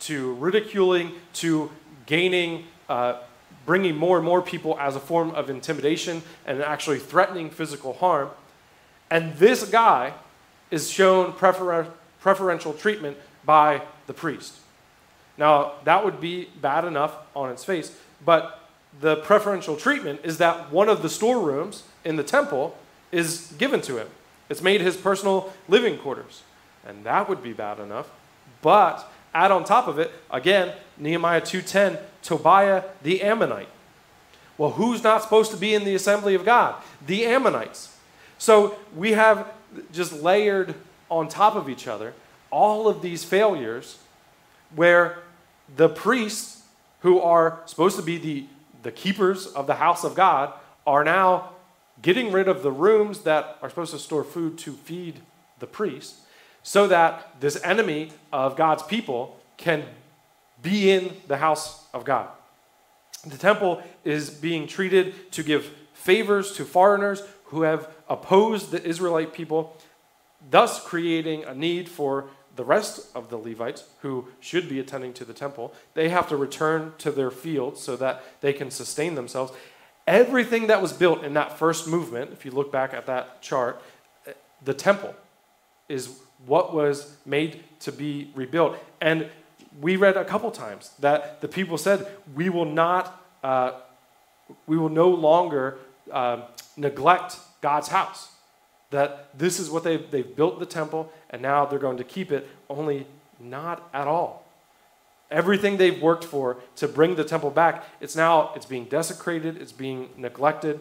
[0.00, 1.70] to ridiculing, to
[2.06, 3.18] gaining, uh,
[3.64, 8.30] bringing more and more people as a form of intimidation and actually threatening physical harm.
[9.10, 10.14] And this guy
[10.70, 11.86] is shown prefer-
[12.20, 14.58] preferential treatment by the priest.
[15.36, 18.60] Now, that would be bad enough on its face, but
[19.00, 22.76] the preferential treatment is that one of the storerooms in the temple
[23.10, 24.08] is given to him.
[24.48, 26.42] It's made his personal living quarters.
[26.86, 28.10] And that would be bad enough.
[28.62, 33.68] But add on top of it, again, Nehemiah 2:10, Tobiah the Ammonite.
[34.56, 36.76] Well, who's not supposed to be in the assembly of God?
[37.04, 37.96] The Ammonites.
[38.38, 39.48] So we have
[39.92, 40.74] just layered
[41.10, 42.14] on top of each other
[42.54, 43.98] all of these failures
[44.76, 45.18] where
[45.76, 46.62] the priests,
[47.00, 48.46] who are supposed to be the,
[48.84, 50.52] the keepers of the house of God,
[50.86, 51.50] are now
[52.00, 55.16] getting rid of the rooms that are supposed to store food to feed
[55.58, 56.20] the priests
[56.62, 59.82] so that this enemy of God's people can
[60.62, 62.28] be in the house of God.
[63.26, 69.34] The temple is being treated to give favors to foreigners who have opposed the Israelite
[69.34, 69.76] people,
[70.50, 75.24] thus creating a need for the rest of the Levites who should be attending to
[75.24, 75.72] the temple.
[75.94, 79.52] They have to return to their fields so that they can sustain themselves.
[80.06, 83.80] Everything that was built in that first movement, if you look back at that chart,
[84.62, 85.14] the temple
[85.88, 88.76] is what was made to be rebuilt.
[89.00, 89.28] And
[89.80, 93.72] we read a couple times that the people said, We will not, uh,
[94.66, 95.78] we will no longer
[96.12, 96.42] uh,
[96.76, 98.30] neglect God's house.
[98.94, 102.30] That this is what they've, they've built the temple, and now they're going to keep
[102.30, 103.08] it, only
[103.40, 104.46] not at all.
[105.32, 109.72] Everything they've worked for to bring the temple back, it's now it's being desecrated, it's
[109.72, 110.78] being neglected.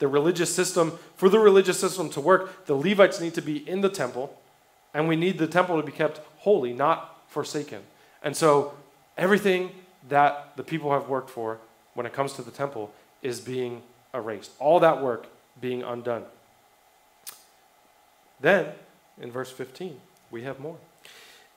[0.00, 3.80] The religious system, for the religious system to work, the Levites need to be in
[3.80, 4.36] the temple,
[4.92, 7.82] and we need the temple to be kept holy, not forsaken.
[8.24, 8.74] And so
[9.16, 9.70] everything
[10.08, 11.58] that the people have worked for
[11.94, 14.50] when it comes to the temple is being erased.
[14.58, 15.28] All that work
[15.60, 16.24] being undone.
[18.42, 18.66] Then,
[19.20, 19.98] in verse 15,
[20.30, 20.76] we have more.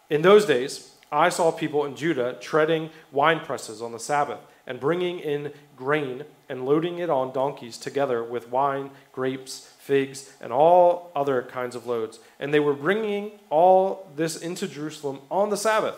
[0.09, 4.79] In those days, I saw people in Judah treading wine presses on the Sabbath and
[4.79, 11.11] bringing in grain and loading it on donkeys together with wine, grapes, figs, and all
[11.15, 12.19] other kinds of loads.
[12.39, 15.95] And they were bringing all this into Jerusalem on the Sabbath.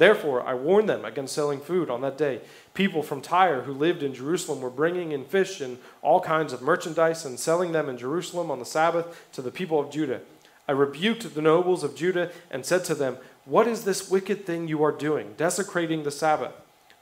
[0.00, 2.40] Therefore, I warned them against selling food on that day.
[2.72, 6.62] People from Tyre who lived in Jerusalem were bringing in fish and all kinds of
[6.62, 10.22] merchandise and selling them in Jerusalem on the Sabbath to the people of Judah.
[10.66, 14.68] I rebuked the nobles of Judah and said to them, What is this wicked thing
[14.68, 16.54] you are doing, desecrating the Sabbath?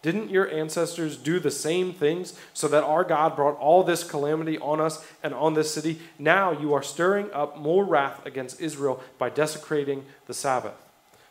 [0.02, 4.58] Didn't your ancestors do the same things so that our God brought all this calamity
[4.58, 6.00] on us and on this city?
[6.18, 10.88] Now you are stirring up more wrath against Israel by desecrating the Sabbath.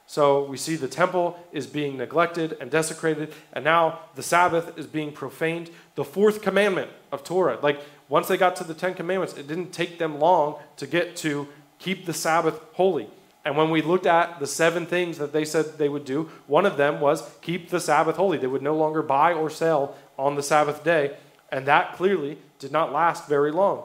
[0.09, 4.87] So we see the temple is being neglected and desecrated, and now the Sabbath is
[4.87, 5.69] being profaned.
[5.95, 9.73] The fourth commandment of Torah, like once they got to the Ten Commandments, it didn't
[9.73, 13.09] take them long to get to keep the Sabbath holy.
[13.43, 16.65] And when we looked at the seven things that they said they would do, one
[16.65, 18.37] of them was keep the Sabbath holy.
[18.37, 21.17] They would no longer buy or sell on the Sabbath day.
[21.51, 23.83] And that clearly did not last very long.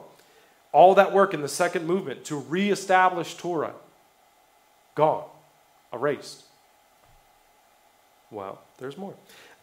[0.71, 3.73] All that work in the second movement to reestablish Torah,
[4.95, 5.25] gone,
[5.93, 6.43] erased.
[8.31, 9.13] Well, there's more.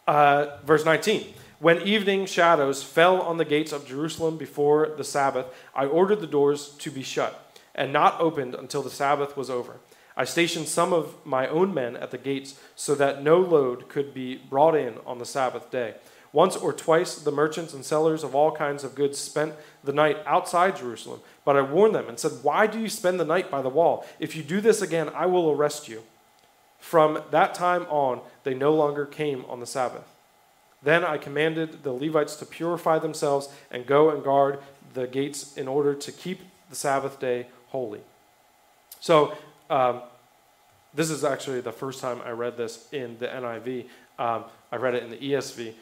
[0.07, 1.33] Uh, verse 19.
[1.59, 6.27] When evening shadows fell on the gates of Jerusalem before the Sabbath, I ordered the
[6.27, 9.75] doors to be shut and not opened until the Sabbath was over.
[10.17, 14.13] I stationed some of my own men at the gates so that no load could
[14.13, 15.95] be brought in on the Sabbath day.
[16.33, 20.17] Once or twice the merchants and sellers of all kinds of goods spent the night
[20.25, 21.19] outside Jerusalem.
[21.43, 24.05] But I warned them and said, Why do you spend the night by the wall?
[24.19, 26.03] If you do this again, I will arrest you.
[26.81, 30.03] From that time on, they no longer came on the Sabbath.
[30.83, 34.59] Then I commanded the Levites to purify themselves and go and guard
[34.93, 38.01] the gates in order to keep the Sabbath day holy.
[38.99, 39.37] So
[39.69, 40.01] um,
[40.93, 43.85] this is actually the first time I read this in the NIV.
[44.17, 45.73] Um, I read it in the ESV.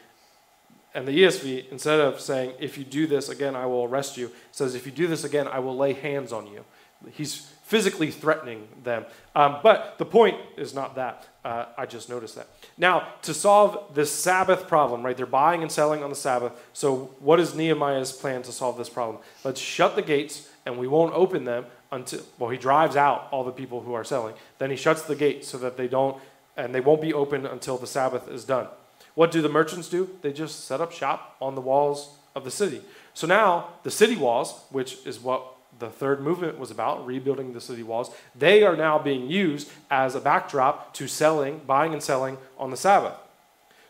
[0.94, 4.30] And the ESV, instead of saying, if you do this again, I will arrest you,
[4.52, 6.64] says, if you do this again, I will lay hands on you.
[7.12, 9.04] He's physically threatening them.
[9.36, 11.28] Um, but the point is not that.
[11.44, 12.48] Uh, I just noticed that.
[12.76, 15.16] Now, to solve this Sabbath problem, right?
[15.16, 16.52] They're buying and selling on the Sabbath.
[16.72, 19.22] So, what is Nehemiah's plan to solve this problem?
[19.44, 23.44] Let's shut the gates and we won't open them until, well, he drives out all
[23.44, 24.34] the people who are selling.
[24.58, 26.20] Then he shuts the gates so that they don't,
[26.56, 28.66] and they won't be open until the Sabbath is done.
[29.14, 30.10] What do the merchants do?
[30.22, 32.82] They just set up shop on the walls of the city.
[33.14, 35.44] So now the city walls, which is what
[35.80, 40.14] the third movement was about, rebuilding the city walls, they are now being used as
[40.14, 43.14] a backdrop to selling, buying and selling on the Sabbath.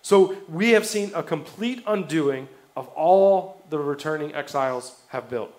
[0.03, 5.53] So we have seen a complete undoing of all the returning exiles have built.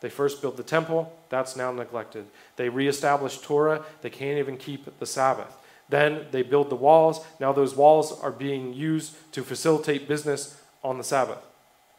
[0.00, 2.26] They first built the temple, that's now neglected.
[2.56, 5.56] They reestablished Torah, they can't even keep the Sabbath.
[5.88, 10.98] Then they build the walls, now those walls are being used to facilitate business on
[10.98, 11.44] the Sabbath.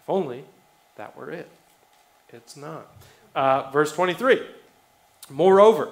[0.02, 0.46] If only
[0.96, 1.50] that were it.
[2.32, 2.88] It's not.
[3.40, 4.42] Uh, verse 23
[5.30, 5.92] Moreover,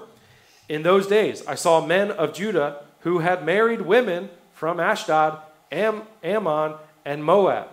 [0.68, 5.40] in those days I saw men of Judah who had married women from Ashdod,
[5.72, 6.74] Am- Ammon,
[7.06, 7.70] and Moab.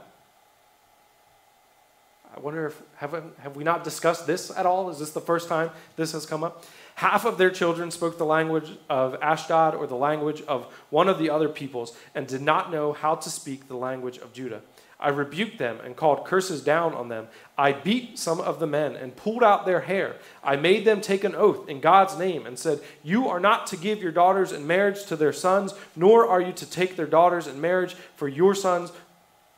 [2.36, 4.90] I wonder if have, have we not discussed this at all?
[4.90, 6.64] Is this the first time this has come up?
[6.94, 11.18] Half of their children spoke the language of Ashdod or the language of one of
[11.18, 14.62] the other peoples and did not know how to speak the language of Judah.
[15.04, 17.28] I rebuked them and called curses down on them.
[17.58, 20.16] I beat some of the men and pulled out their hair.
[20.42, 23.76] I made them take an oath in God's name and said, You are not to
[23.76, 27.46] give your daughters in marriage to their sons, nor are you to take their daughters
[27.46, 28.92] in marriage for your sons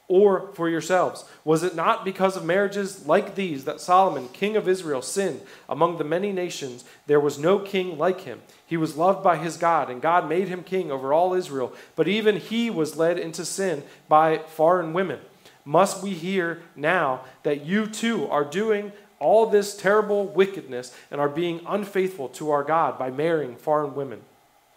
[0.08, 1.24] or for yourselves.
[1.44, 5.40] Was it not because of marriages like these that Solomon, king of Israel, sinned?
[5.68, 8.42] Among the many nations, there was no king like him.
[8.66, 11.72] He was loved by his God, and God made him king over all Israel.
[11.94, 15.20] But even he was led into sin by foreign women.
[15.66, 21.28] Must we hear now that you too are doing all this terrible wickedness and are
[21.28, 24.22] being unfaithful to our God by marrying foreign women?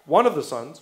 [0.06, 0.82] One of the sons,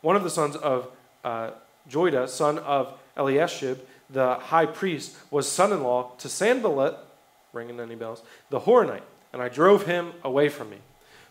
[0.00, 0.88] one of the sons of
[1.22, 1.52] uh,
[1.88, 3.78] Joiada, son of Eliashib,
[4.10, 6.96] the high priest, was son in law to Sanballat,
[7.52, 10.78] ringing any bells, the Horonite, and I drove him away from me.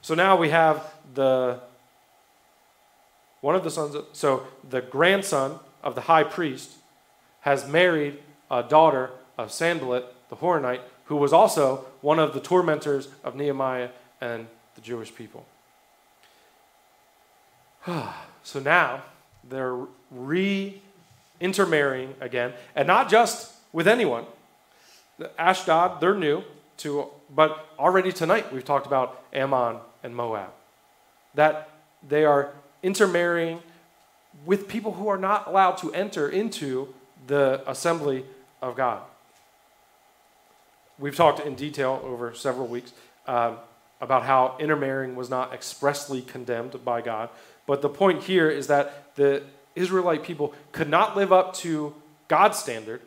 [0.01, 1.59] So now we have the
[3.41, 6.71] one of the sons, of, so the grandson of the high priest
[7.41, 13.07] has married a daughter of Sanballat, the Horonite, who was also one of the tormentors
[13.23, 13.89] of Nehemiah
[14.19, 15.45] and the Jewish people.
[18.43, 19.03] so now
[19.43, 19.77] they're
[20.09, 20.81] re
[21.39, 24.25] intermarrying again, and not just with anyone.
[25.37, 26.43] Ashdod, they're new
[26.77, 30.51] to, but already tonight we've talked about Ammon and Moab.
[31.33, 31.69] That
[32.07, 33.61] they are intermarrying
[34.45, 36.93] with people who are not allowed to enter into
[37.27, 38.25] the assembly
[38.61, 39.01] of God.
[40.99, 42.93] We've talked in detail over several weeks
[43.27, 43.57] um,
[43.99, 47.29] about how intermarrying was not expressly condemned by God.
[47.67, 49.43] But the point here is that the
[49.75, 51.93] Israelite people could not live up to
[52.27, 53.01] God's standard,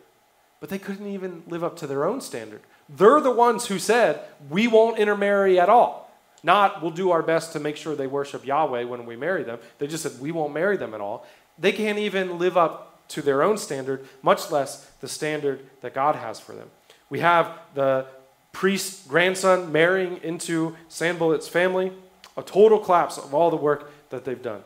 [0.59, 2.61] but they couldn't even live up to their own standard.
[2.87, 6.04] They're the ones who said, We won't intermarry at all.
[6.45, 9.57] Not, we'll do our best to make sure they worship Yahweh when we marry them.
[9.79, 11.25] They just said, We won't marry them at all.
[11.57, 16.15] They can't even live up to their own standard, much less the standard that God
[16.15, 16.69] has for them.
[17.09, 18.05] We have the
[18.51, 21.91] priest's grandson marrying into Sanballat's family,
[22.37, 24.61] a total collapse of all the work that they've done.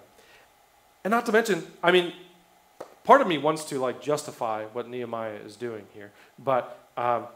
[1.06, 2.12] And not to mention, I mean,
[3.06, 7.28] part of me wants to like justify what Nehemiah is doing here, but um,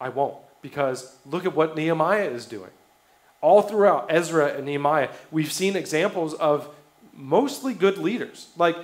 [0.00, 2.70] I won't because look at what Nehemiah is doing.
[3.42, 6.74] All throughout Ezra and Nehemiah, we've seen examples of
[7.12, 8.48] mostly good leaders.
[8.56, 8.76] Like,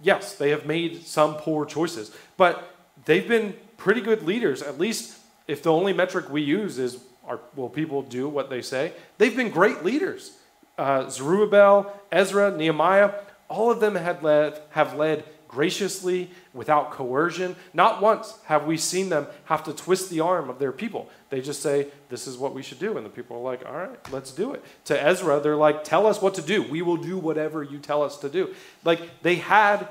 [0.00, 2.74] yes, they have made some poor choices, but
[3.04, 4.62] they've been pretty good leaders.
[4.62, 8.62] At least if the only metric we use is are, will people do what they
[8.62, 8.92] say?
[9.18, 10.32] They've been great leaders.
[10.78, 13.12] Uh, Zerubbabel, Ezra, Nehemiah,
[13.48, 17.56] all of them had led, have led graciously, without coercion.
[17.72, 21.08] Not once have we seen them have to twist the arm of their people.
[21.30, 22.96] They just say, This is what we should do.
[22.96, 24.62] And the people are like, All right, let's do it.
[24.84, 26.62] To Ezra, they're like, Tell us what to do.
[26.62, 28.54] We will do whatever you tell us to do.
[28.84, 29.88] Like they had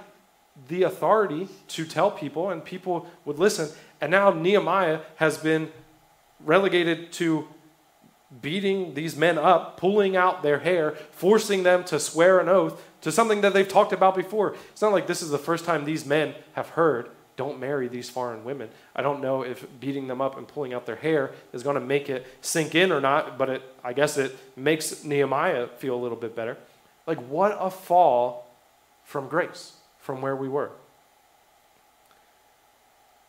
[0.68, 3.70] the authority to tell people, and people would listen.
[4.02, 5.72] And now Nehemiah has been
[6.40, 7.48] relegated to
[8.42, 13.12] beating these men up, pulling out their hair, forcing them to swear an oath to
[13.12, 14.56] something that they've talked about before.
[14.72, 18.10] It's not like this is the first time these men have heard, don't marry these
[18.10, 18.70] foreign women.
[18.96, 21.82] I don't know if beating them up and pulling out their hair is going to
[21.82, 26.02] make it sink in or not, but it, I guess it makes Nehemiah feel a
[26.02, 26.58] little bit better.
[27.06, 28.52] Like, what a fall
[29.04, 30.72] from grace, from where we were.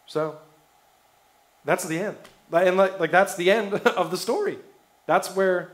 [0.07, 0.39] So,
[1.67, 2.17] that's the end.
[2.51, 4.59] And like, like that's the end of the story.
[5.07, 5.71] That's where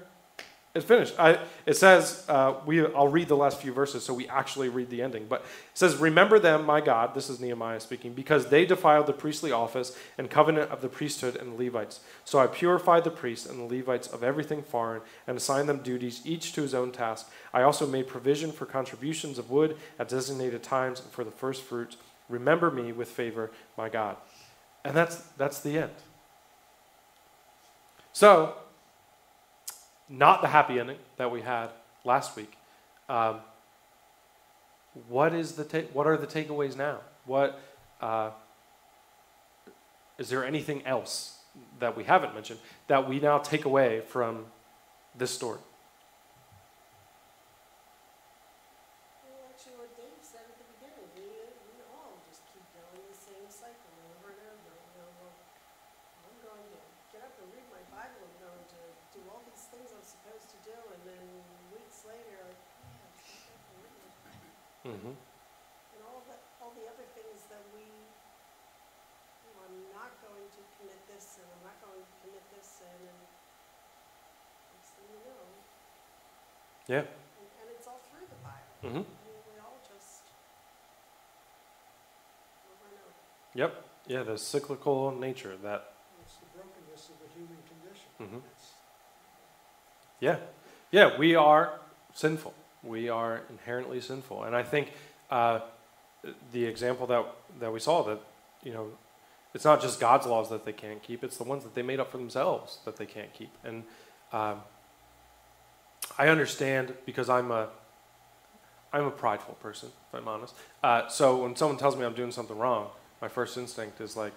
[0.74, 1.14] it's finished.
[1.20, 4.90] I, it says, uh, we, I'll read the last few verses so we actually read
[4.90, 5.26] the ending.
[5.28, 9.12] But it says, Remember them, my God, this is Nehemiah speaking, because they defiled the
[9.12, 12.00] priestly office and covenant of the priesthood and the Levites.
[12.24, 16.22] So I purified the priests and the Levites of everything foreign and assigned them duties,
[16.24, 17.30] each to his own task.
[17.52, 21.62] I also made provision for contributions of wood at designated times and for the first
[21.62, 21.98] fruits.
[22.28, 24.16] Remember me with favor, my God.
[24.84, 25.92] And that's, that's the end.
[28.12, 28.56] So,
[30.08, 31.70] not the happy ending that we had
[32.04, 32.56] last week.
[33.08, 33.40] Um,
[35.08, 36.98] what is the ta- what are the takeaways now?
[37.26, 37.60] What
[38.00, 38.30] uh,
[40.18, 41.38] is there anything else
[41.78, 44.46] that we haven't mentioned that we now take away from
[45.16, 45.58] this story?
[49.24, 53.16] Well, actually, what Dave said at the beginning, we, we all just keep going the
[53.18, 54.72] same cycle over and over.
[54.74, 55.34] You know, well,
[56.22, 56.78] I'm going to
[57.10, 58.22] get up and read my Bible.
[58.22, 58.82] I'm going to
[59.14, 61.24] do all these things I'm supposed to do, and then
[61.74, 64.50] weeks later, like, man, I'm stuck up and reading my Bible.
[64.90, 65.14] Mm-hmm.
[65.14, 70.62] And all the, all the other things that we, you know, I'm not going to
[70.82, 73.22] commit this, and I'm not going to commit this, and, and
[74.74, 75.46] next thing you know,
[76.86, 76.98] Yeah.
[76.98, 78.58] and, and it's all through the Bible.
[78.84, 78.88] Mm-hmm.
[78.88, 79.04] I mean,
[79.54, 80.22] we all just
[82.68, 82.90] over.
[83.54, 83.84] Yep.
[84.06, 84.22] Yeah.
[84.22, 85.92] The cyclical nature that.
[86.22, 88.40] It's the brokenness of the human condition.
[88.40, 88.42] Mhm.
[90.20, 90.36] Yeah.
[90.90, 91.18] Yeah.
[91.18, 91.80] We are
[92.12, 92.54] sinful.
[92.82, 94.92] We are inherently sinful, and I think
[95.30, 95.60] uh,
[96.52, 97.24] the example that
[97.60, 98.20] that we saw that
[98.62, 98.88] you know
[99.54, 101.98] it's not just God's laws that they can't keep; it's the ones that they made
[101.98, 103.50] up for themselves that they can't keep.
[103.64, 103.84] And
[104.32, 104.60] um,
[106.18, 107.68] I understand because I'm a
[108.94, 110.54] I'm a prideful person, if I'm honest.
[110.80, 112.90] Uh, so when someone tells me I'm doing something wrong,
[113.20, 114.32] my first instinct is like,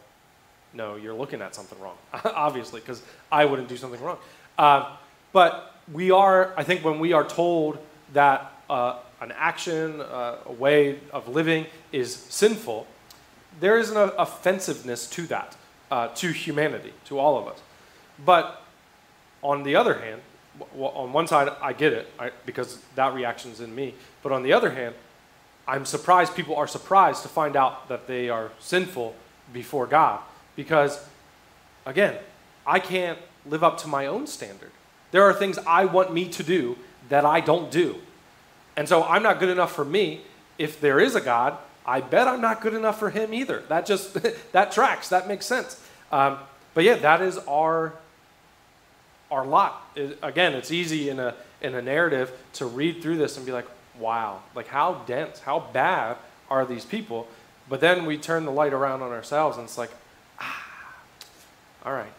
[0.73, 4.17] no, you're looking at something wrong, obviously, because I wouldn't do something wrong.
[4.57, 4.95] Uh,
[5.31, 7.77] but we are, I think, when we are told
[8.13, 12.87] that uh, an action, uh, a way of living is sinful,
[13.59, 15.55] there is an offensiveness to that,
[15.91, 17.59] uh, to humanity, to all of us.
[18.25, 18.63] But
[19.43, 20.21] on the other hand,
[20.59, 23.95] w- w- on one side, I get it I, because that reaction's in me.
[24.23, 24.95] But on the other hand,
[25.67, 29.15] I'm surprised people are surprised to find out that they are sinful
[29.51, 30.21] before God
[30.55, 31.03] because,
[31.85, 32.17] again,
[32.65, 34.71] I can't live up to my own standard.
[35.11, 36.77] There are things I want me to do
[37.09, 37.97] that I don't do.
[38.75, 40.21] And so I'm not good enough for me.
[40.57, 43.63] If there is a God, I bet I'm not good enough for him either.
[43.69, 44.17] That just,
[44.51, 45.81] that tracks, that makes sense.
[46.11, 46.37] Um,
[46.73, 47.93] but yeah, that is our
[49.31, 49.81] our lot.
[50.21, 53.67] Again, it's easy in a in a narrative to read through this and be like,
[53.99, 56.17] wow, like how dense, how bad
[56.49, 57.27] are these people?
[57.69, 59.91] But then we turn the light around on ourselves and it's like,
[60.39, 60.95] ah,
[61.85, 62.13] all right,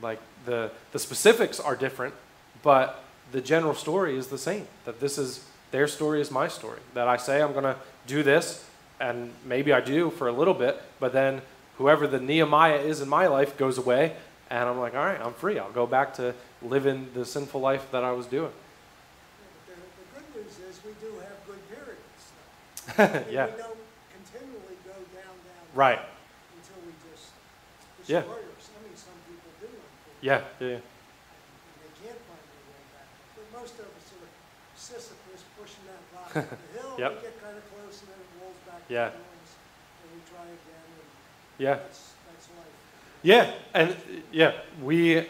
[0.00, 2.14] like the the specifics are different,
[2.62, 3.02] but
[3.32, 4.66] the general story is the same.
[4.84, 6.80] That this is their story is my story.
[6.94, 8.64] That I say I'm gonna do this,
[9.00, 11.42] and maybe I do for a little bit, but then
[11.78, 14.14] whoever the Nehemiah is in my life goes away,
[14.52, 15.58] and I'm like, all right, I'm free.
[15.58, 18.52] I'll go back to living the sinful life that I was doing.
[18.52, 22.22] yeah, but The, the good news is we do have good periods.
[23.00, 23.46] I mean, Yeah.
[23.48, 23.80] We don't
[24.12, 25.64] continually go down, down.
[25.72, 26.00] Right.
[26.52, 27.32] Until we just
[28.04, 28.20] Yeah.
[28.28, 28.68] destroy ourselves.
[28.76, 29.72] I mean, some people do.
[30.20, 30.84] Yeah, yeah, yeah.
[30.84, 33.08] And they can't find their way back.
[33.32, 34.28] But most of us are
[34.76, 36.92] Sisyphus pushing that rock up the hill.
[37.00, 37.10] Yep.
[37.16, 39.16] We get kind of close and then it rolls back Yeah.
[39.16, 39.24] down.
[39.24, 41.08] And we try again and
[41.56, 41.80] yeah.
[43.22, 43.94] Yeah, and
[44.32, 44.52] yeah,
[44.82, 45.26] we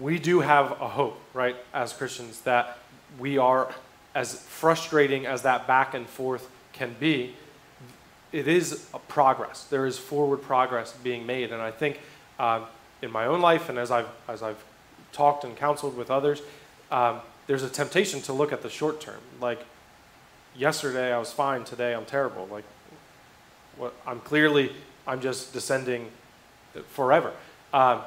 [0.00, 2.78] we do have a hope, right, as Christians, that
[3.18, 3.72] we are
[4.14, 7.34] as frustrating as that back and forth can be.
[8.32, 9.64] It is a progress.
[9.64, 12.00] There is forward progress being made, and I think
[12.38, 12.64] um,
[13.00, 14.62] in my own life, and as I've as I've
[15.12, 16.42] talked and counseled with others,
[16.90, 19.20] um, there's a temptation to look at the short term.
[19.40, 19.64] Like
[20.56, 21.62] yesterday, I was fine.
[21.64, 22.48] Today, I'm terrible.
[22.50, 22.64] Like
[23.76, 24.72] what I'm clearly
[25.06, 26.10] I'm just descending
[26.88, 27.32] forever.
[27.72, 28.00] Um,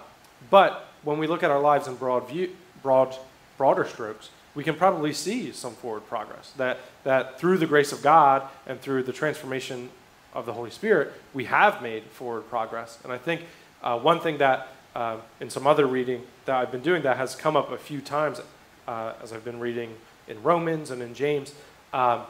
[0.50, 3.16] but when we look at our lives in broad view, broad,
[3.58, 6.52] broader strokes, we can probably see some forward progress.
[6.58, 9.90] That that through the grace of God and through the transformation
[10.34, 13.00] of the Holy Spirit, we have made forward progress.
[13.04, 13.42] And I think
[13.82, 17.36] uh, one thing that um, in some other reading that I've been doing that has
[17.36, 18.42] come up a few times
[18.88, 19.96] uh, as I've been reading
[20.28, 21.54] in Romans and in James.
[21.94, 22.24] Um,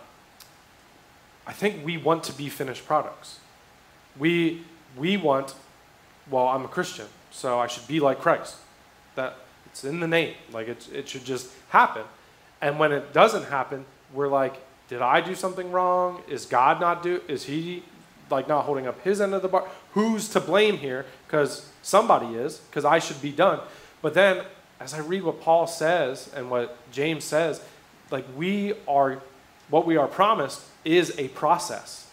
[1.47, 3.39] I think we want to be finished products.
[4.17, 4.63] We
[4.97, 5.55] we want
[6.29, 8.55] well, I'm a Christian, so I should be like Christ.
[9.15, 10.35] That it's in the name.
[10.51, 12.03] Like it, it should just happen.
[12.61, 14.55] And when it doesn't happen, we're like,
[14.87, 16.23] did I do something wrong?
[16.27, 17.21] Is God not do?
[17.27, 17.83] Is He
[18.29, 19.67] like not holding up His end of the bar?
[19.93, 21.05] Who's to blame here?
[21.25, 22.57] Because somebody is.
[22.57, 23.59] Because I should be done.
[24.01, 24.43] But then,
[24.79, 27.61] as I read what Paul says and what James says,
[28.11, 29.21] like we are,
[29.69, 32.09] what we are promised is a process.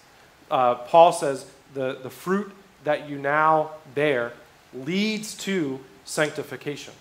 [0.51, 2.53] Uh, Paul says the the fruit
[2.87, 4.33] that you now bear
[4.73, 6.95] leads to sanctification.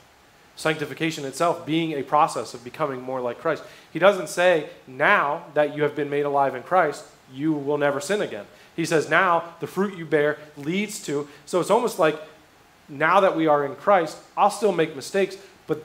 [0.55, 3.61] Sanctification itself being a process of becoming more like Christ.
[3.93, 8.01] He doesn't say, now that you have been made alive in Christ, you will never
[8.01, 8.45] sin again.
[8.75, 11.27] He says, now the fruit you bear leads to.
[11.45, 12.19] So it's almost like
[12.89, 15.83] now that we are in Christ, I'll still make mistakes, but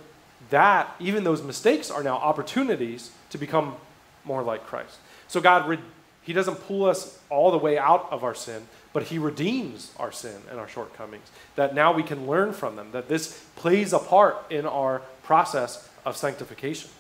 [0.49, 3.77] that, even those mistakes, are now opportunities to become
[4.25, 4.97] more like Christ.
[5.29, 5.79] So God,
[6.23, 10.13] He doesn't pull us all the way out of our sin, but he redeems our
[10.13, 11.31] sin and our shortcomings.
[11.57, 15.89] That now we can learn from them, that this plays a part in our process
[16.05, 16.91] of sanctification.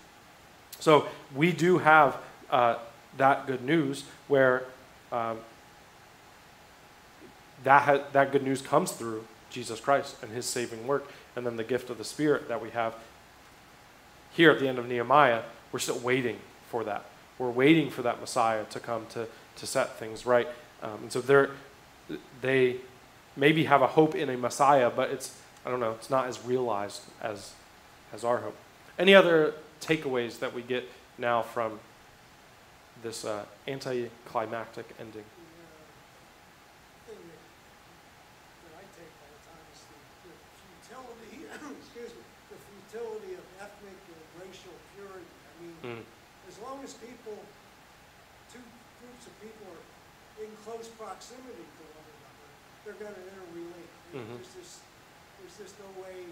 [0.79, 2.17] So we do have
[2.51, 2.77] uh,
[3.17, 4.65] that good news where
[5.13, 5.39] um,
[7.65, 11.57] that, ha- that good news comes through Jesus Christ and his saving work, and then
[11.57, 12.95] the gift of the Spirit that we have.
[14.33, 16.39] Here at the end of Nehemiah, we're still waiting
[16.69, 17.05] for that.
[17.39, 19.27] We're waiting for that Messiah to come to,
[19.57, 20.47] to set things right.
[20.83, 21.51] Um, and so there,
[22.41, 22.77] they
[23.37, 26.45] maybe have a hope in a Messiah, but it's, I don't know, it's not as
[26.45, 27.53] realized as,
[28.13, 28.57] as our hope.
[28.99, 30.89] Any other takeaways that we get
[31.19, 31.81] now from
[33.03, 35.25] this uh, anticlimactic ending?
[37.07, 41.49] That, that I take all the time the, the futility,
[41.81, 45.25] excuse me, the futility of ethnic and racial purity.
[45.25, 46.05] I mean, Mm,
[46.49, 47.41] as long as people,
[48.53, 48.61] two
[49.01, 49.85] groups of people are
[50.41, 52.49] in close proximity to one another,
[52.85, 53.91] they're gonna interrelate.
[53.93, 54.37] I mean, Mhm.
[54.41, 54.77] There's just,
[55.39, 56.25] there's just no way,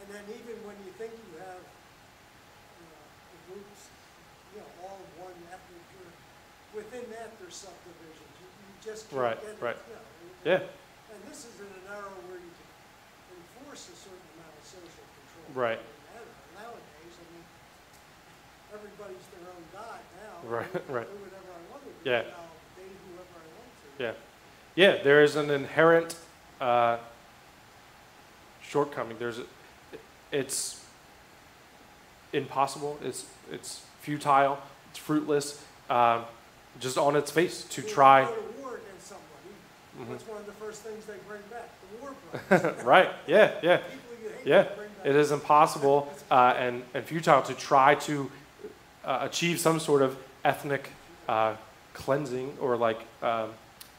[0.00, 2.84] and then even when you think you have, uh,
[3.32, 3.80] the groups,
[4.54, 6.14] you know, all of one ethnic group,
[6.76, 9.76] within that, there's subdivisions, you, you just can't Right, get it, right.
[9.88, 12.68] you know, and- yeah, And this is in an era where you can
[13.40, 15.48] enforce a certain amount of social control.
[15.56, 15.78] Right.
[15.80, 16.26] It
[16.56, 17.46] Nowadays, I mean,
[18.74, 20.34] everybody's their own god now.
[20.48, 21.08] Right, right.
[21.08, 22.02] Do whatever I want to do.
[22.10, 22.26] Yeah.
[22.26, 23.85] and I'll date whoever I want to.
[23.98, 24.12] Yeah.
[24.74, 26.14] Yeah, there is an inherent
[26.60, 26.98] uh,
[28.62, 29.16] shortcoming.
[29.18, 29.44] There's, a,
[30.32, 30.84] it's
[32.32, 32.98] impossible.
[33.02, 34.58] It's it's futile.
[34.90, 35.62] It's fruitless.
[35.88, 36.24] Um,
[36.80, 38.24] just on its face to you try.
[38.24, 39.54] Go to war against somebody,
[39.98, 40.08] Mhm.
[40.08, 41.70] what's one of the first things they bring back?
[42.50, 43.08] The war right?
[43.26, 43.76] Yeah, yeah.
[43.78, 45.06] People you hate, Yeah, they bring back.
[45.06, 48.30] It is impossible uh, and, and futile to try to
[49.04, 50.90] uh, achieve some sort of ethnic
[51.28, 51.54] uh,
[51.94, 53.50] cleansing or like um,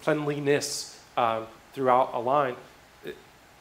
[0.07, 2.55] cleanliness um, throughout a line.
[3.03, 3.17] It,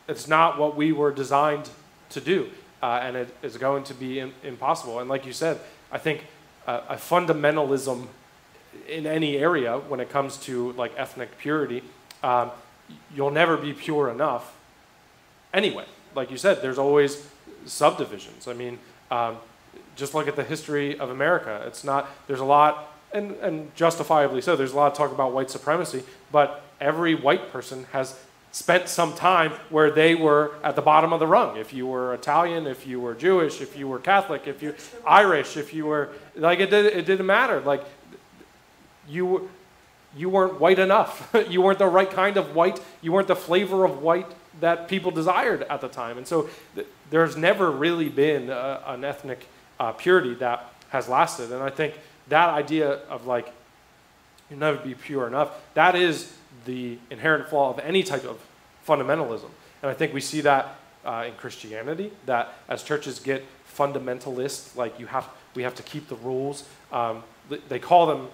[0.09, 1.69] it's not what we were designed
[2.11, 5.01] to do, uh, and it is going to be in, impossible.
[5.01, 5.59] And like you said,
[5.91, 6.25] I think
[6.69, 8.07] uh, a fundamentalism
[8.89, 11.83] in any area when it comes to like ethnic purity,
[12.23, 12.53] um,
[13.13, 14.57] you'll never be pure enough
[15.53, 15.87] anyway.
[16.15, 17.27] Like you said, there's always
[17.65, 18.47] subdivisions.
[18.47, 18.79] I mean,
[19.11, 19.39] um,
[19.97, 21.65] just look at the history of America.
[21.67, 25.33] It's not, there's a lot, and, and justifiably so, there's a lot of talk about
[25.33, 26.03] white supremacy,
[26.37, 28.15] but every white person has
[28.53, 31.57] spent some time where they were at the bottom of the rung.
[31.57, 34.75] If you were Italian, if you were Jewish, if you were Catholic, if you
[35.07, 37.63] Irish, if you were, like it, did, it didn't matter.
[37.63, 37.87] Like
[39.09, 39.49] you,
[40.15, 41.35] you weren't white enough.
[41.49, 42.81] you weren't the right kind of white.
[43.01, 44.31] You weren't the flavor of white
[44.61, 46.19] that people desired at the time.
[46.19, 49.49] And so th- there's never really been a, an ethnic
[49.81, 51.51] uh, purity that has lasted.
[51.51, 51.95] And I think
[52.29, 53.55] that idea of like,
[54.51, 56.33] you'll never be pure enough, that is
[56.65, 58.39] the inherent flaw of any type of
[58.87, 59.49] fundamentalism.
[59.83, 64.99] And I think we see that uh, in Christianity, that as churches get fundamentalist, like
[64.99, 66.65] you have, we have to keep the rules.
[66.93, 67.23] Um,
[67.69, 68.29] they call them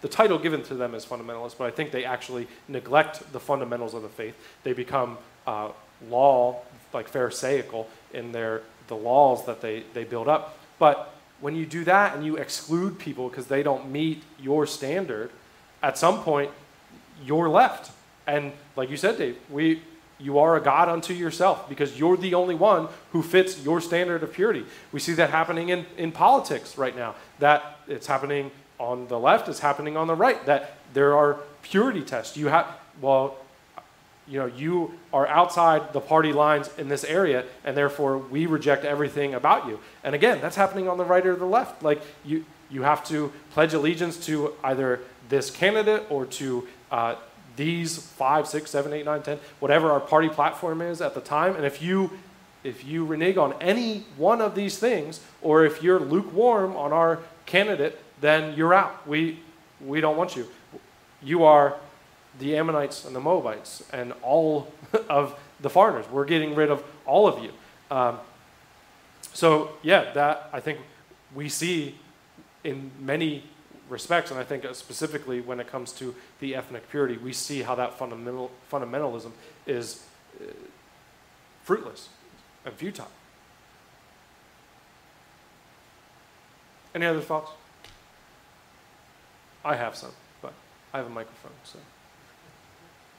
[0.00, 3.94] the title given to them is fundamentalist, but I think they actually neglect the fundamentals
[3.94, 4.34] of the faith.
[4.62, 5.70] They become uh,
[6.08, 6.62] law,
[6.94, 10.58] like Pharisaical, in their the laws that they, they build up.
[10.78, 15.30] But when you do that and you exclude people because they don't meet your standard,
[15.82, 16.50] at some point
[17.24, 17.92] you're left.
[18.26, 19.82] And like you said, Dave, we
[20.20, 24.22] you are a God unto yourself because you're the only one who fits your standard
[24.22, 24.66] of purity.
[24.92, 27.14] We see that happening in, in politics right now.
[27.38, 30.44] That it's happening on the left, it's happening on the right.
[30.46, 32.36] That there are purity tests.
[32.36, 32.66] You have
[33.00, 33.38] well,
[34.28, 38.84] you know, you are outside the party lines in this area, and therefore we reject
[38.84, 39.80] everything about you.
[40.04, 41.82] And again, that's happening on the right or the left.
[41.82, 45.00] Like you, you have to pledge allegiance to either
[45.30, 47.14] this candidate or to uh,
[47.56, 51.56] these five, six, seven, eight, nine, ten, whatever our party platform is at the time.
[51.56, 52.10] And if you
[52.62, 57.20] if you renege on any one of these things, or if you're lukewarm on our
[57.46, 59.06] candidate, then you're out.
[59.08, 59.40] We,
[59.84, 60.46] we don't want you.
[61.22, 61.76] You are
[62.38, 64.72] the Ammonites and the Moabites and all
[65.08, 66.06] of the foreigners.
[66.10, 67.52] We're getting rid of all of you.
[67.90, 68.18] Um,
[69.32, 70.80] so, yeah, that I think
[71.34, 71.96] we see
[72.62, 73.44] in many
[73.90, 77.74] respects, and I think specifically when it comes to the ethnic purity, we see how
[77.74, 79.32] that fundamental, fundamentalism
[79.66, 80.04] is
[80.40, 80.44] uh,
[81.64, 82.08] fruitless
[82.64, 83.08] and futile.
[86.94, 87.50] Any other thoughts?
[89.64, 90.52] I have some, but
[90.92, 91.78] I have a microphone, so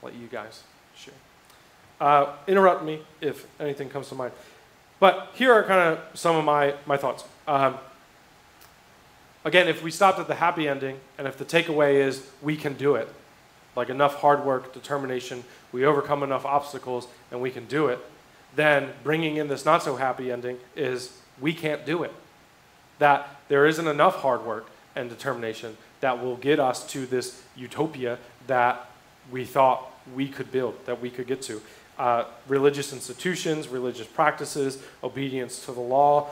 [0.01, 0.63] I'll let you guys
[0.95, 1.13] share.
[1.99, 4.33] Uh, interrupt me if anything comes to mind.
[4.99, 7.23] But here are kind of some of my, my thoughts.
[7.47, 7.77] Um,
[9.43, 12.73] again, if we stopped at the happy ending, and if the takeaway is we can
[12.73, 13.07] do it,
[13.75, 17.99] like enough hard work, determination, we overcome enough obstacles, and we can do it,
[18.55, 22.13] then bringing in this not so happy ending is we can't do it.
[22.99, 28.17] That there isn't enough hard work and determination that will get us to this utopia
[28.47, 28.89] that
[29.31, 31.61] we thought we could build, that we could get to.
[31.97, 36.29] Uh, religious institutions, religious practices, obedience to the law,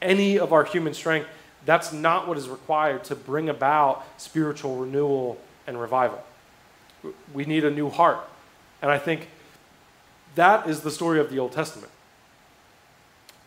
[0.00, 1.28] any of our human strength,
[1.64, 6.22] that's not what is required to bring about spiritual renewal and revival.
[7.32, 8.20] We need a new heart.
[8.80, 9.28] And I think
[10.34, 11.92] that is the story of the Old Testament.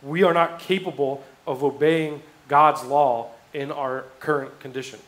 [0.01, 4.99] We are not capable of obeying God's law in our current condition.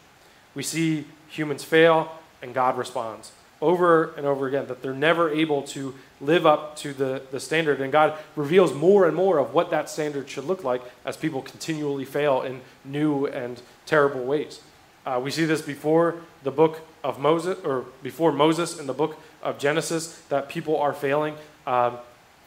[0.56, 3.32] We see humans fail and God responds
[3.62, 7.82] over and over again, that they're never able to live up to the, the standard.
[7.82, 11.42] And God reveals more and more of what that standard should look like as people
[11.42, 14.62] continually fail in new and terrible ways.
[15.06, 19.18] Uh, we see this before the book of Moses, or before Moses in the book
[19.42, 21.36] of Genesis, that people are failing
[21.66, 21.98] um,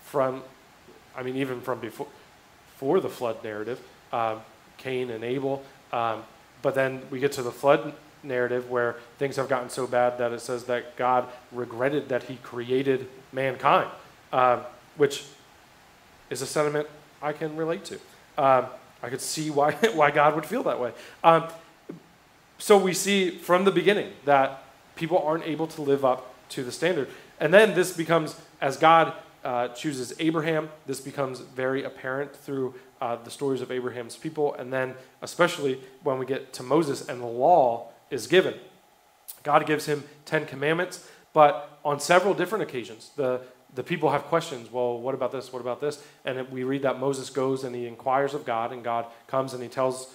[0.05, 0.43] from,
[1.17, 2.07] I mean, even from before,
[2.75, 3.81] before the flood narrative,
[4.13, 4.41] um,
[4.77, 5.65] Cain and Abel.
[5.93, 6.23] Um,
[6.63, 10.33] but then we get to the flood narrative where things have gotten so bad that
[10.33, 13.91] it says that God regretted that he created mankind,
[14.33, 14.61] um,
[14.97, 15.25] which
[16.29, 16.89] is a sentiment
[17.23, 17.95] I can relate to.
[18.39, 18.66] Um,
[19.03, 20.93] I could see why, why God would feel that way.
[21.25, 21.49] Um,
[22.59, 24.64] so we see from the beginning that
[24.95, 27.09] people aren't able to live up to the standard.
[27.39, 33.16] And then this becomes, as God uh, chooses Abraham, this becomes very apparent through uh,
[33.16, 34.55] the stories of Abraham's people.
[34.55, 38.55] And then, especially when we get to Moses and the law is given.
[39.43, 43.41] God gives him Ten Commandments, but on several different occasions, the,
[43.75, 44.71] the people have questions.
[44.71, 45.53] Well, what about this?
[45.53, 46.03] What about this?
[46.25, 49.63] And we read that Moses goes and he inquires of God, and God comes and
[49.63, 50.13] he tells,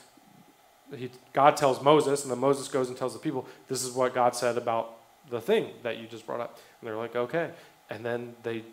[0.95, 4.13] he, God tells Moses, and then Moses goes and tells the people, this is what
[4.13, 4.97] God said about
[5.29, 6.59] the thing that you just brought up.
[6.79, 7.51] And they're like, okay.
[7.89, 8.63] And then they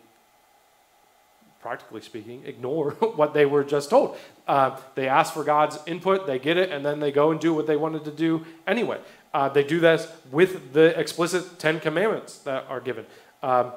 [1.63, 4.17] practically speaking, ignore what they were just told.
[4.47, 7.53] Uh, they ask for God's input, they get it, and then they go and do
[7.53, 8.99] what they wanted to do anyway.
[9.33, 13.05] Uh, they do this with the explicit Ten Commandments that are given.
[13.41, 13.71] Um,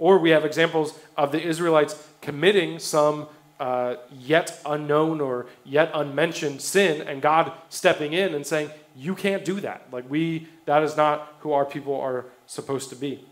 [0.00, 3.28] or we have examples of the Israelites committing some
[3.60, 9.44] uh, yet unknown or yet unmentioned sin, and God stepping in and saying, "You can't
[9.44, 9.86] do that.
[9.92, 13.24] Like we, that is not who our people are supposed to be."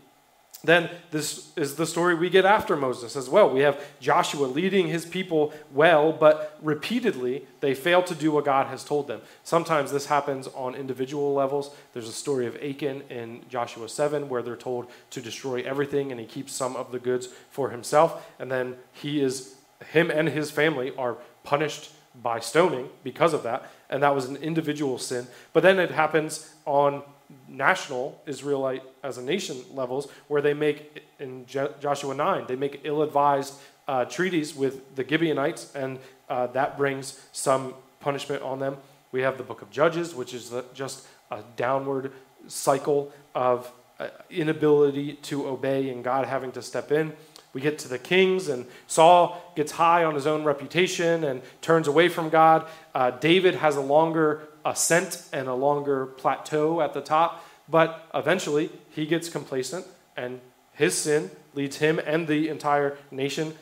[0.65, 3.49] Then this is the story we get after Moses as well.
[3.49, 8.67] We have Joshua leading his people well, but repeatedly they fail to do what God
[8.67, 9.19] has told them.
[9.43, 11.75] Sometimes this happens on individual levels.
[11.91, 16.19] There's a story of Achan in Joshua 7 where they're told to destroy everything and
[16.19, 18.25] he keeps some of the goods for himself.
[18.39, 19.55] And then he is,
[19.91, 21.91] him and his family are punished
[22.21, 23.69] by stoning because of that.
[23.89, 25.27] And that was an individual sin.
[25.51, 27.03] But then it happens on
[27.47, 33.01] national Israelite as a nation levels, where they make, in Joshua 9, they make ill
[33.01, 33.53] advised
[33.87, 38.77] uh, treaties with the Gibeonites, and uh, that brings some punishment on them.
[39.11, 42.11] We have the book of Judges, which is just a downward
[42.47, 47.13] cycle of uh, inability to obey and God having to step in.
[47.53, 51.87] We get to the kings, and Saul gets high on his own reputation and turns
[51.87, 52.65] away from God.
[52.95, 58.69] Uh, David has a longer ascent and a longer plateau at the top, but eventually
[58.89, 59.85] he gets complacent,
[60.15, 60.39] and
[60.73, 63.53] his sin leads him and the entire nation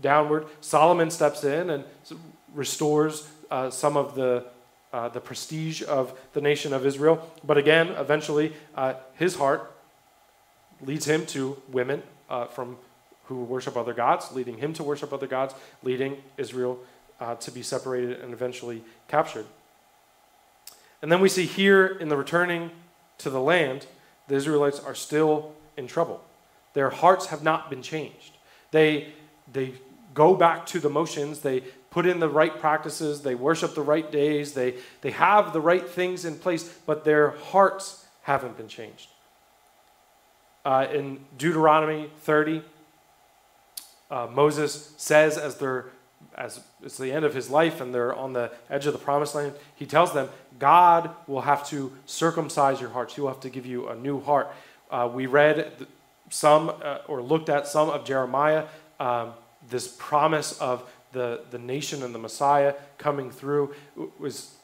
[0.00, 0.46] downward.
[0.60, 1.84] Solomon steps in and
[2.54, 4.44] restores uh, some of the
[4.92, 7.30] uh, the prestige of the nation of Israel.
[7.44, 9.70] But again, eventually, uh, his heart
[10.82, 12.76] leads him to women uh, from
[13.26, 15.54] who worship other gods, leading him to worship other gods,
[15.84, 16.80] leading Israel
[17.20, 19.46] uh, to be separated and eventually captured.
[21.02, 22.70] And then we see here in the returning
[23.18, 23.86] to the land,
[24.28, 26.22] the Israelites are still in trouble.
[26.74, 28.36] Their hearts have not been changed.
[28.70, 29.12] They,
[29.52, 29.74] they
[30.14, 34.10] go back to the motions, they put in the right practices, they worship the right
[34.10, 39.08] days, they, they have the right things in place, but their hearts haven't been changed.
[40.64, 42.62] Uh, in Deuteronomy 30,
[44.10, 45.86] uh, Moses says, as they're
[46.40, 49.34] as it's the end of his life and they're on the edge of the promised
[49.34, 50.28] land, he tells them,
[50.58, 53.14] God will have to circumcise your hearts.
[53.14, 54.50] He will have to give you a new heart.
[54.90, 55.70] Uh, we read
[56.30, 58.64] some uh, or looked at some of Jeremiah,
[58.98, 59.32] um,
[59.68, 63.74] this promise of the, the nation and the Messiah coming through
[64.18, 64.54] was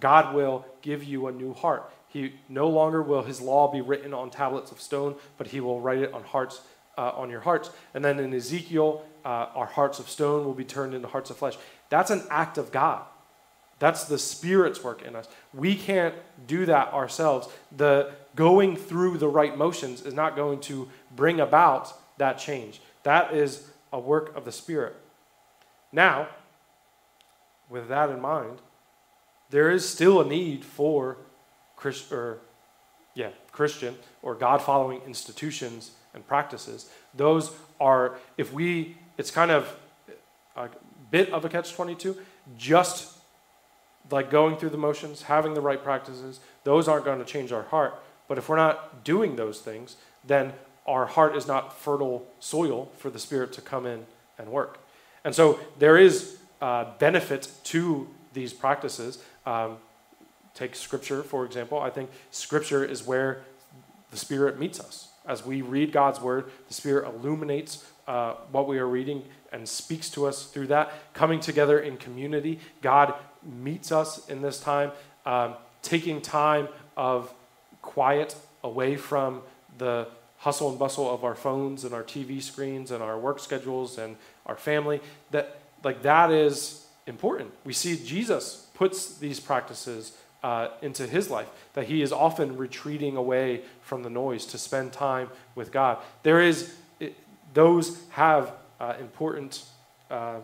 [0.00, 1.82] God will give you a new heart.
[2.08, 5.80] He no longer will his law be written on tablets of stone, but he will
[5.80, 6.62] write it on hearts
[6.96, 7.70] uh, on your hearts.
[7.94, 11.36] And then in Ezekiel, uh, our hearts of stone will be turned into hearts of
[11.36, 11.56] flesh.
[11.88, 13.02] That's an act of God.
[13.78, 15.28] That's the Spirit's work in us.
[15.52, 16.14] We can't
[16.46, 17.48] do that ourselves.
[17.76, 22.80] The going through the right motions is not going to bring about that change.
[23.02, 24.94] That is a work of the Spirit.
[25.90, 26.28] Now,
[27.68, 28.58] with that in mind,
[29.50, 31.18] there is still a need for
[31.76, 32.38] Christ, or,
[33.14, 36.88] yeah, Christian or God following institutions and practices.
[37.14, 37.50] Those
[37.80, 39.76] are, if we, it's kind of
[40.56, 40.68] a
[41.10, 42.16] bit of a catch 22,
[42.58, 43.18] just
[44.10, 47.62] like going through the motions, having the right practices, those aren't going to change our
[47.64, 47.94] heart.
[48.28, 49.96] But if we're not doing those things,
[50.26, 50.52] then
[50.86, 54.06] our heart is not fertile soil for the Spirit to come in
[54.38, 54.78] and work.
[55.24, 59.22] And so there is uh, benefit to these practices.
[59.46, 59.76] Um,
[60.54, 61.78] take Scripture, for example.
[61.78, 63.42] I think Scripture is where
[64.10, 65.08] the Spirit meets us.
[65.26, 69.22] As we read God's Word, the Spirit illuminates uh, what we are reading
[69.52, 70.92] and speaks to us through that.
[71.14, 74.92] Coming together in community, God meets us in this time.
[75.26, 77.32] Um, taking time of
[77.80, 78.34] quiet
[78.64, 79.42] away from
[79.78, 83.98] the hustle and bustle of our phones and our TV screens and our work schedules
[83.98, 85.00] and our family.
[85.30, 87.52] That like that is important.
[87.64, 93.16] We see Jesus puts these practices uh, into his life, that he is often retreating
[93.16, 95.98] away from the noise to spend time with God.
[96.24, 96.74] There is,
[97.54, 99.64] those have uh, important,
[100.10, 100.36] uh,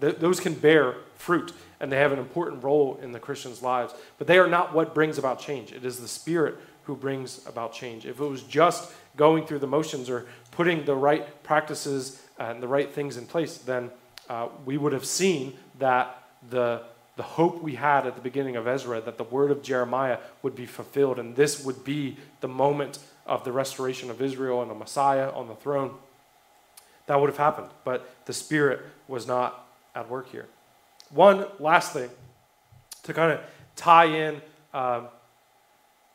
[0.00, 3.94] th- those can bear fruit, and they have an important role in the Christian's lives,
[4.18, 5.72] but they are not what brings about change.
[5.72, 8.06] It is the Spirit who brings about change.
[8.06, 12.68] If it was just going through the motions or putting the right practices and the
[12.68, 13.90] right things in place, then
[14.28, 16.82] uh, we would have seen that the
[17.18, 20.54] the hope we had at the beginning of Ezra that the word of Jeremiah would
[20.54, 24.74] be fulfilled, and this would be the moment of the restoration of Israel and a
[24.74, 25.96] Messiah on the throne.
[27.08, 30.46] That would have happened, but the Spirit was not at work here.
[31.10, 32.10] One last thing
[33.02, 33.40] to kind of
[33.74, 34.40] tie in
[34.72, 35.08] um,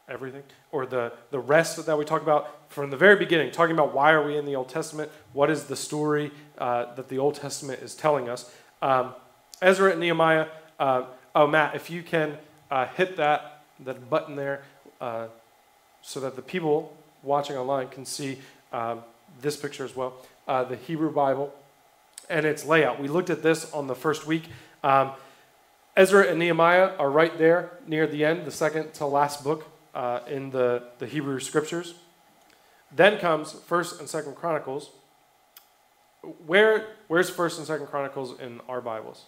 [0.08, 3.94] everything, or the, the rest that we talked about from the very beginning, talking about
[3.94, 7.36] why are we in the Old Testament, what is the story uh, that the Old
[7.36, 8.50] Testament is telling us.
[8.82, 9.14] Um,
[9.62, 10.48] Ezra and Nehemiah
[10.80, 11.04] uh,
[11.36, 12.38] oh, Matt, if you can
[12.70, 14.64] uh, hit that, that button there
[15.02, 15.28] uh,
[16.02, 18.38] so that the people watching online can see
[18.72, 19.02] um,
[19.42, 20.14] this picture as well
[20.48, 21.54] uh, the Hebrew Bible
[22.30, 23.00] and its layout.
[23.00, 24.46] We looked at this on the first week.
[24.84, 25.12] Um,
[25.96, 30.22] Ezra and Nehemiah are right there near the end, the second to last book uh,
[30.28, 31.94] in the, the Hebrew scriptures.
[32.96, 34.90] Then comes First and Second Chronicles.
[36.46, 39.26] Where, where's First and Second Chronicles in our Bibles?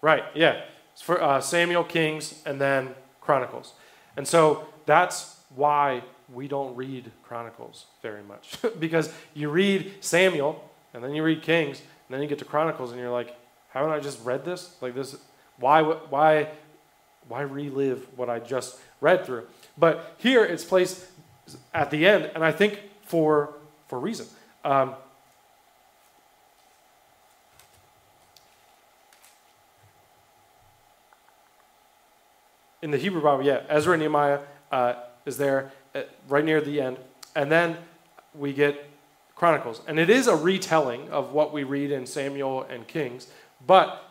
[0.00, 0.62] Right, yeah.
[1.02, 3.72] For uh, Samuel, Kings, and then Chronicles.
[4.16, 8.58] And so that's why we don't read Chronicles very much.
[8.78, 12.92] because you read Samuel, and then you read Kings, and then you get to Chronicles,
[12.92, 13.36] and you're like,
[13.70, 14.76] haven't I just read this?
[14.80, 15.16] Like this,
[15.58, 16.48] why, why,
[17.28, 19.46] why relive what I just read through?
[19.78, 21.06] But here it's placed
[21.72, 23.54] at the end, and I think for
[23.88, 24.26] for reason.
[24.64, 24.94] Um,
[32.82, 34.40] in the Hebrew Bible, yeah, Ezra and Nehemiah
[34.72, 34.94] uh,
[35.26, 36.96] is there at, uh, right near the end.
[37.34, 37.76] And then
[38.34, 38.88] we get
[39.34, 39.82] Chronicles.
[39.86, 43.26] And it is a retelling of what we read in Samuel and Kings,
[43.66, 44.02] but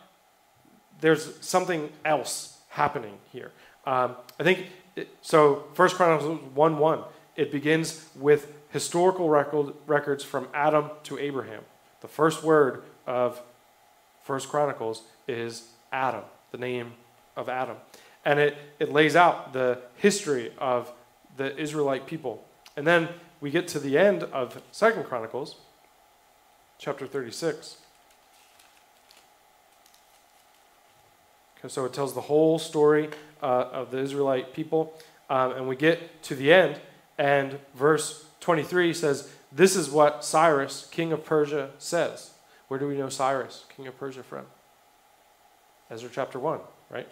[1.00, 3.50] there's something else happening here.
[3.86, 7.02] Um, I think, it, so First Chronicles 1 1,
[7.34, 11.62] it begins with historical record, records from Adam to Abraham.
[12.02, 13.40] The first word of
[14.22, 16.92] First Chronicles is Adam, the name
[17.36, 17.76] of Adam
[18.26, 20.92] and it, it lays out the history of
[21.36, 22.44] the Israelite people.
[22.76, 23.08] And then
[23.40, 25.56] we get to the end of Second Chronicles,
[26.78, 27.76] chapter 36.
[31.58, 33.10] Okay, so it tells the whole story
[33.42, 34.98] uh, of the Israelite people.
[35.28, 36.80] Um, and we get to the end,
[37.18, 42.32] and verse 23 says, this is what Cyrus, king of Persia, says.
[42.68, 44.44] Where do we know Cyrus, king of Persia, from?
[45.90, 46.60] Ezra chapter 1,
[46.90, 47.08] right?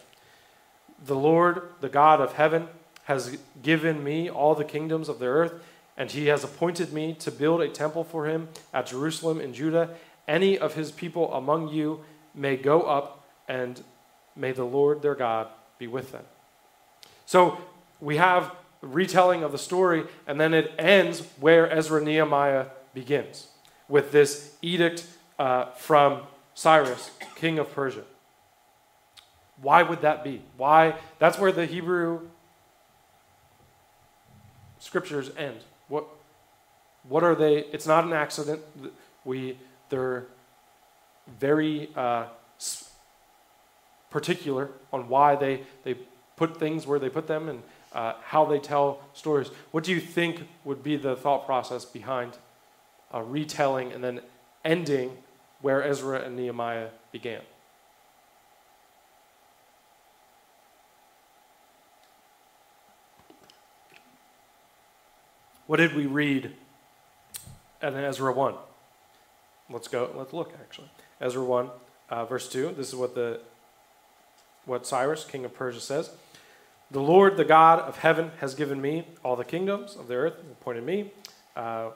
[1.07, 2.69] The Lord, the God of heaven,
[3.05, 5.53] has given me all the kingdoms of the earth,
[5.97, 9.91] and he has appointed me to build a temple for him at Jerusalem in Judah.
[10.27, 13.83] Any of his people among you may go up, and
[14.35, 15.49] may the Lord their God
[15.79, 16.25] be with them.
[17.27, 17.59] So
[18.01, 18.51] we have
[18.81, 23.49] retelling of the story, and then it ends where Ezra Nehemiah begins
[23.89, 25.07] with this edict
[25.39, 26.23] uh, from
[26.55, 28.05] Cyrus, king of Persia.
[29.61, 30.43] Why would that be?
[30.57, 30.95] Why?
[31.19, 32.29] That's where the Hebrew
[34.85, 35.61] scriptures end.
[35.89, 36.05] What,
[37.09, 37.61] what are they?
[37.73, 38.61] It's not an accident.
[39.25, 39.57] We,
[39.89, 40.27] they're
[41.41, 42.27] very uh,
[44.11, 45.97] particular on why they, they
[46.37, 47.63] put things where they put them and
[47.95, 49.49] uh, how they tell stories.
[49.71, 52.37] What do you think would be the thought process behind
[53.11, 54.21] a retelling and then
[54.65, 55.17] ending
[55.63, 57.41] where Ezra and Nehemiah began?
[65.67, 66.53] What did we read
[67.83, 68.55] in Ezra 1?
[69.71, 70.91] Let's go, let's look actually.
[71.21, 71.71] Ezra 1,
[72.11, 72.75] uh, verse 2.
[72.77, 73.41] This is what, the,
[74.67, 76.11] what Cyrus, king of Persia, says.
[76.91, 80.35] The Lord, the God of heaven, has given me all the kingdoms of the earth,
[80.53, 81.13] appointed me.
[81.57, 81.91] Uh,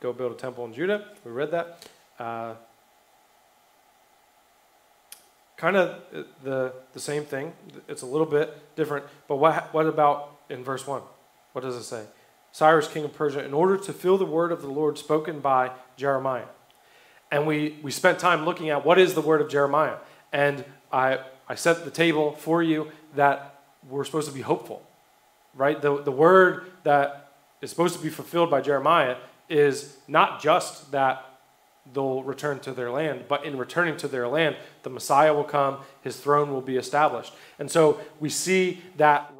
[0.00, 1.04] go build a temple in Judah.
[1.24, 1.86] We read that.
[2.18, 2.54] Uh,
[5.58, 6.00] kind of
[6.42, 7.52] the, the same thing.
[7.88, 9.04] It's a little bit different.
[9.28, 11.02] But what, what about in verse 1?
[11.52, 12.04] What does it say?
[12.52, 15.72] Cyrus, king of Persia, in order to fill the word of the Lord spoken by
[15.96, 16.44] Jeremiah.
[17.30, 19.96] And we, we spent time looking at what is the word of Jeremiah.
[20.32, 24.86] And I, I set the table for you that we're supposed to be hopeful,
[25.54, 25.80] right?
[25.80, 27.32] The, the word that
[27.62, 29.16] is supposed to be fulfilled by Jeremiah
[29.48, 31.24] is not just that
[31.92, 35.78] they'll return to their land, but in returning to their land, the Messiah will come,
[36.02, 37.32] his throne will be established.
[37.58, 39.32] And so we see that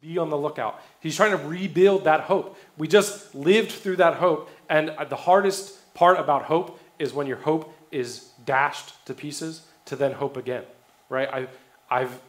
[0.00, 0.80] Be on the lookout.
[1.00, 2.56] He's trying to rebuild that hope.
[2.78, 7.36] We just lived through that hope, and the hardest part about hope is when your
[7.36, 10.62] hope is dashed to pieces to then hope again,
[11.08, 11.28] right?
[11.28, 11.48] I,
[11.90, 12.20] I've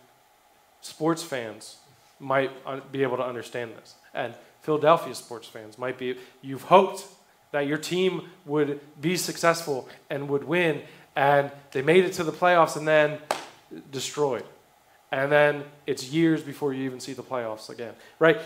[0.81, 1.77] sports fans
[2.19, 2.51] might
[2.91, 6.17] be able to understand this, and Philadelphia sports fans might be.
[6.41, 7.05] You've hoped
[7.51, 10.81] that your team would be successful and would win,
[11.15, 13.19] and they made it to the playoffs and then
[13.91, 14.43] destroyed
[15.11, 18.39] and then it's years before you even see the playoffs again, right?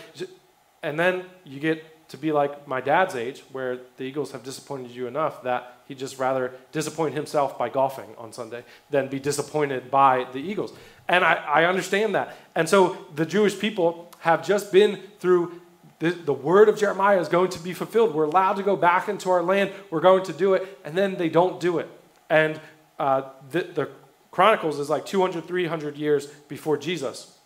[0.82, 4.90] And then you get to be like my dad's age, where the Eagles have disappointed
[4.90, 9.90] you enough that he'd just rather disappoint himself by golfing on Sunday than be disappointed
[9.90, 10.72] by the Eagles.
[11.08, 12.36] And I, I understand that.
[12.54, 15.60] And so the Jewish people have just been through
[15.98, 18.14] the, the word of Jeremiah is going to be fulfilled.
[18.14, 19.72] We're allowed to go back into our land.
[19.90, 20.78] We're going to do it.
[20.84, 21.88] And then they don't do it.
[22.28, 22.60] And
[22.98, 23.90] uh, the, the
[24.36, 27.38] Chronicles is like 200, 300 years before Jesus.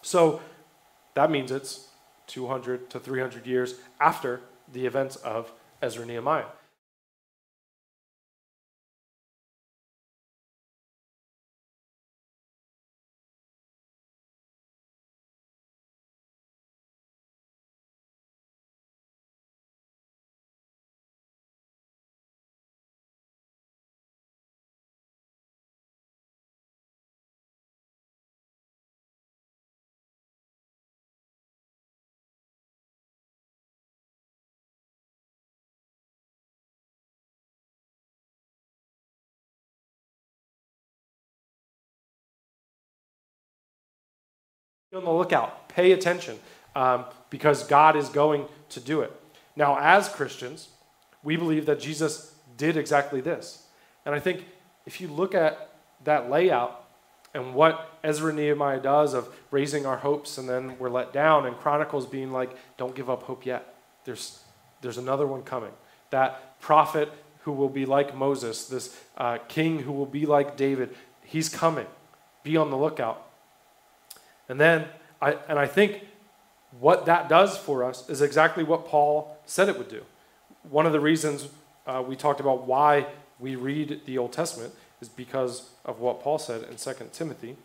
[0.00, 0.40] So
[1.12, 1.88] that means it's
[2.28, 4.40] 200 to 300 years after
[4.72, 5.52] the events of
[5.82, 6.10] Ezra and
[44.94, 45.08] Nehemiah.
[45.08, 45.68] on the lookout.
[45.68, 46.38] Pay attention
[46.74, 49.12] um, because God is going to do it.
[49.56, 50.68] Now, as Christians,
[51.22, 53.66] we believe that Jesus did exactly this.
[54.04, 54.44] And I think
[54.86, 55.70] if you look at
[56.04, 56.84] that layout
[57.32, 61.56] and what Ezra Nehemiah does of raising our hopes and then we're let down, and
[61.56, 63.74] Chronicles being like, don't give up hope yet.
[64.04, 64.40] There's,
[64.82, 65.72] there's another one coming.
[66.10, 70.94] That prophet who will be like Moses, this uh, king who will be like David,
[71.24, 71.86] he's coming.
[72.42, 73.26] Be on the lookout.
[74.48, 74.86] And then,
[75.20, 76.04] I, and I think
[76.80, 80.04] what that does for us is exactly what Paul said it would do.
[80.68, 81.48] One of the reasons
[81.86, 83.06] uh, we talked about why
[83.38, 87.56] we read the Old Testament is because of what Paul said in 2 Timothy.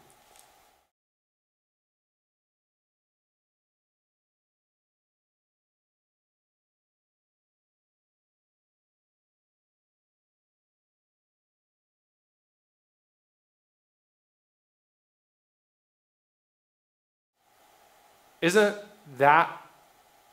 [18.41, 18.75] Isn't
[19.17, 19.61] that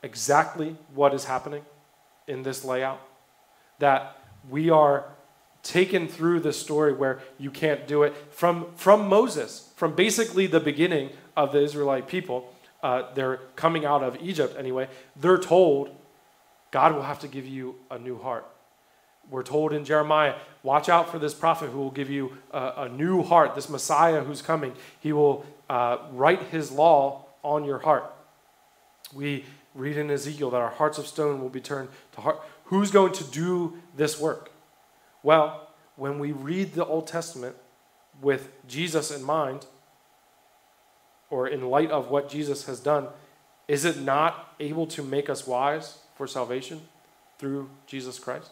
[0.02, 1.64] exactly what is happening
[2.26, 3.00] in this layout?
[3.78, 4.16] That
[4.48, 5.04] we are
[5.62, 10.60] taken through the story where you can't do it from, from Moses, from basically the
[10.60, 12.54] beginning of the Israelite people.
[12.82, 14.88] Uh, they're coming out of Egypt anyway.
[15.16, 15.90] They're told,
[16.70, 18.46] God will have to give you a new heart.
[19.28, 22.88] We're told in Jeremiah, watch out for this prophet who will give you a, a
[22.88, 24.72] new heart, this Messiah who's coming.
[25.00, 28.12] He will uh, write his law on your heart.
[29.14, 29.44] We
[29.74, 32.40] read in Ezekiel that our hearts of stone will be turned to heart.
[32.64, 34.50] Who's going to do this work?
[35.22, 37.56] Well, when we read the Old Testament
[38.20, 39.66] with Jesus in mind,
[41.30, 43.08] or in light of what Jesus has done,
[43.68, 46.80] is it not able to make us wise for salvation
[47.38, 48.50] through Jesus Christ?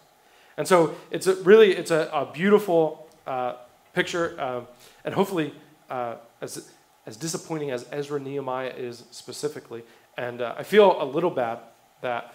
[0.56, 3.54] And so it's a, really it's a, a beautiful uh,
[3.92, 4.66] picture, um,
[5.04, 5.54] and hopefully
[5.90, 6.68] uh, as
[7.06, 9.82] as disappointing as Ezra Nehemiah is specifically,
[10.16, 11.58] and uh, I feel a little bad
[12.00, 12.34] that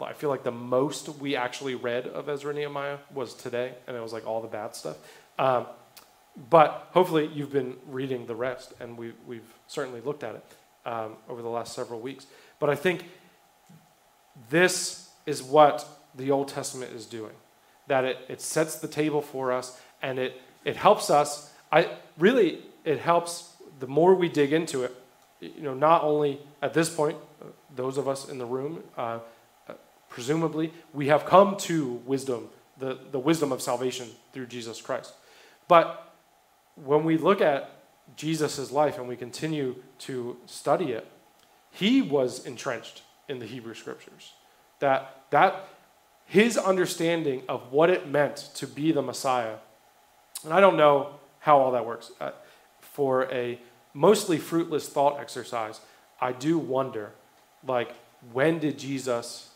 [0.00, 4.00] I feel like the most we actually read of Ezra Nehemiah was today, and it
[4.00, 4.96] was like all the bad stuff.
[5.38, 5.66] Um,
[6.50, 10.44] but hopefully you've been reading the rest, and we, we've certainly looked at it
[10.84, 12.26] um, over the last several weeks.
[12.58, 13.04] But I think
[14.50, 17.34] this is what the Old Testament is doing
[17.86, 21.52] that it, it sets the table for us, and it, it helps us.
[21.70, 24.94] I really, it helps the more we dig into it,
[25.40, 29.18] you know, not only at this point, uh, those of us in the room, uh,
[29.68, 29.74] uh,
[30.08, 32.48] presumably, we have come to wisdom,
[32.78, 35.12] the, the wisdom of salvation through Jesus Christ.
[35.68, 36.14] But
[36.76, 37.70] when we look at
[38.16, 41.06] Jesus' life and we continue to study it,
[41.70, 44.32] he was entrenched in the Hebrew scriptures.
[44.80, 45.68] That, that
[46.26, 49.56] his understanding of what it meant to be the Messiah,
[50.44, 52.10] and I don't know how all that works.
[52.20, 52.30] Uh,
[52.94, 53.58] for a
[53.92, 55.80] mostly fruitless thought exercise,
[56.20, 57.10] I do wonder,
[57.66, 57.92] like,
[58.32, 59.50] when did Jesus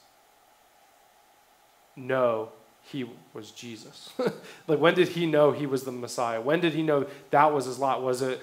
[1.95, 2.51] know
[2.83, 4.13] he was Jesus?
[4.67, 6.41] like, when did he know he was the Messiah?
[6.41, 8.03] When did he know that was his lot?
[8.03, 8.41] Was it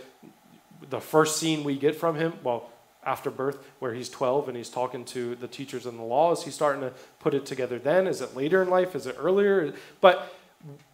[0.89, 2.33] the first scene we get from him?
[2.41, 2.69] Well,
[3.03, 6.31] after birth, where he's 12 and he's talking to the teachers and the law?
[6.31, 8.07] Is he starting to put it together then?
[8.07, 8.95] Is it later in life?
[8.95, 9.73] Is it earlier?
[9.99, 10.33] But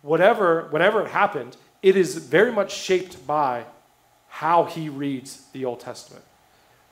[0.01, 3.65] whatever, whenever it happened, it is very much shaped by
[4.31, 6.23] how he reads the Old Testament.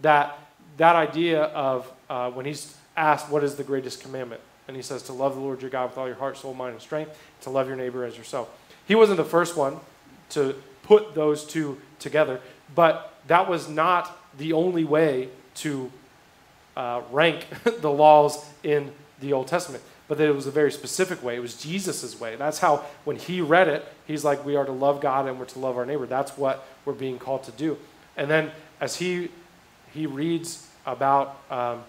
[0.01, 0.37] That,
[0.77, 4.41] that idea of uh, when he's asked, What is the greatest commandment?
[4.67, 6.73] And he says, To love the Lord your God with all your heart, soul, mind,
[6.73, 8.49] and strength, to love your neighbor as yourself.
[8.87, 9.79] He wasn't the first one
[10.31, 12.41] to put those two together,
[12.75, 15.91] but that was not the only way to
[16.75, 17.45] uh, rank
[17.79, 21.35] the laws in the Old Testament but that it was a very specific way.
[21.35, 22.35] It was Jesus' way.
[22.35, 25.45] That's how, when he read it, he's like, we are to love God and we're
[25.45, 26.07] to love our neighbor.
[26.07, 27.77] That's what we're being called to do.
[28.17, 28.51] And then
[28.81, 29.29] as he,
[29.93, 31.83] he reads about, um,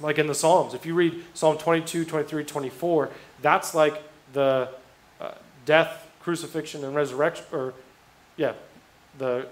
[0.00, 4.68] like in the Psalms, if you read Psalm 22, 23, 24, that's like the
[5.20, 5.30] uh,
[5.64, 7.74] death, crucifixion, and resurrection, or
[8.36, 8.54] yeah,
[9.18, 9.46] the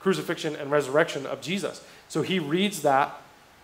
[0.00, 1.84] crucifixion and resurrection of Jesus.
[2.08, 3.20] So he reads that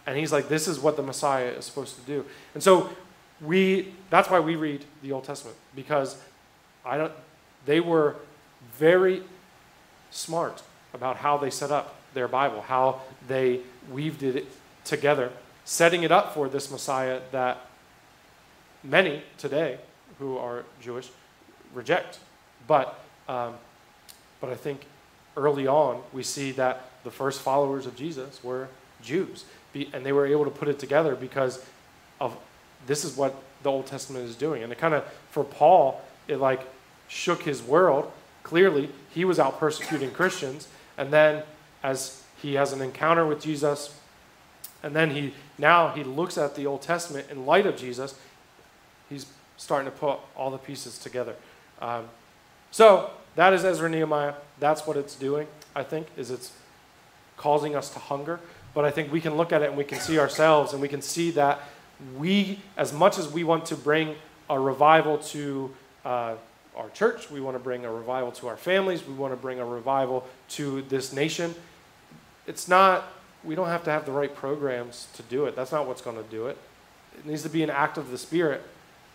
[0.07, 2.27] and he's like, this is what the Messiah is supposed to do.
[2.53, 2.91] And so
[3.41, 6.17] we, that's why we read the Old Testament, because
[6.85, 7.13] I don't,
[7.67, 8.17] they were
[8.77, 9.23] very
[10.11, 10.63] smart
[10.93, 13.61] about how they set up their Bible, how they
[13.91, 14.47] weaved it
[14.85, 15.33] together,
[15.65, 17.67] setting it up for this Messiah that
[18.83, 19.79] many today
[20.19, 21.11] who are Jewish
[21.73, 22.19] reject.
[22.67, 23.55] But, um,
[24.41, 24.87] but I think
[25.37, 28.69] early on we see that the first followers of Jesus were
[29.03, 31.65] Jews, and they were able to put it together because
[32.21, 32.37] of
[32.87, 34.63] this is what the Old Testament is doing.
[34.63, 36.61] And it kind of, for Paul, it like
[37.09, 38.11] shook his world.
[38.43, 40.69] Clearly, he was out persecuting Christians.
[40.97, 41.43] And then,
[41.83, 43.99] as he has an encounter with Jesus,
[44.83, 48.15] and then he now he looks at the Old Testament in light of Jesus,
[49.09, 49.27] he's
[49.57, 51.35] starting to put all the pieces together.
[51.81, 52.09] Um,
[52.71, 54.35] so that is Ezra Nehemiah.
[54.59, 55.47] That's what it's doing.
[55.75, 56.53] I think is it's
[57.37, 58.41] causing us to hunger.
[58.75, 60.89] But I think we can look at it and we can see ourselves and we
[60.89, 61.61] can see that
[62.17, 64.17] we, as much as we want to bring
[64.51, 65.71] a revival to
[66.05, 66.35] uh,
[66.77, 69.61] our church, we want to bring a revival to our families, we want to bring
[69.61, 71.55] a revival to this nation,
[72.47, 73.05] it's not,
[73.43, 75.57] we don't have to have the right programs to do it.
[75.57, 76.59] That's not what's going to do it.
[77.17, 78.63] It needs to be an act of the Spirit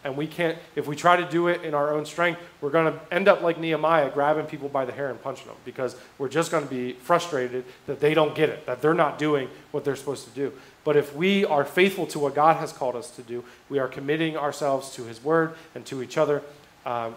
[0.04, 2.94] And we can't, if we try to do it in our own strength, we're going
[2.94, 6.30] to end up like Nehemiah, grabbing people by the hair and punching them because we're
[6.30, 9.84] just going to be frustrated that they don't get it, that they're not doing what
[9.84, 10.54] they're supposed to do.
[10.86, 13.90] But if we are faithful to what God has called us to do, we are
[13.90, 16.44] committing ourselves to His Word and to each other,
[16.86, 17.16] um,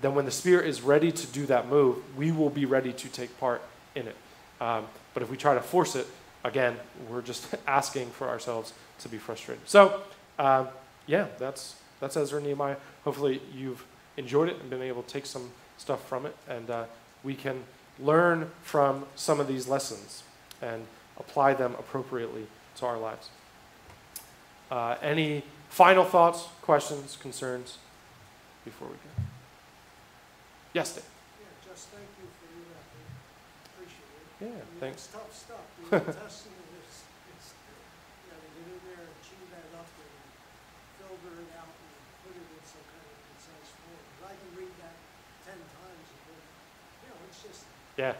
[0.00, 3.08] then when the Spirit is ready to do that move, we will be ready to
[3.08, 3.60] take part
[3.94, 4.16] in it.
[4.60, 6.06] Um, but if we try to force it,
[6.44, 6.76] again,
[7.08, 9.68] we're just asking for ourselves to be frustrated.
[9.68, 10.00] So,
[10.38, 10.68] um,
[11.06, 12.76] yeah, that's that's Ezra and Nehemiah.
[13.04, 13.84] Hopefully, you've
[14.16, 16.84] enjoyed it and been able to take some stuff from it, and uh,
[17.22, 17.62] we can
[17.98, 20.22] learn from some of these lessons
[20.62, 20.86] and
[21.18, 22.46] apply them appropriately
[22.76, 23.28] to our lives.
[24.70, 27.78] Uh, any final thoughts, questions, concerns
[28.64, 29.22] before we go?
[30.72, 31.04] Yes, Dave.
[31.04, 33.10] Yeah, just thank you for your effort.
[33.74, 34.26] Appreciate it.
[34.38, 35.08] Yeah, I mean, thanks.
[35.10, 35.64] It's tough stuff.
[35.90, 37.02] The New Testament is,
[37.34, 40.12] it's, you know, to get in there and chew that up and
[41.02, 41.90] filter it out and
[42.22, 43.98] put it in some kind of concise form.
[43.98, 44.94] 'Cause I can read that
[45.42, 46.42] ten times and then,
[47.02, 47.79] you know, it's just, Yeah, you get lost in it, and, uh, but it is
[47.96, 48.16] important.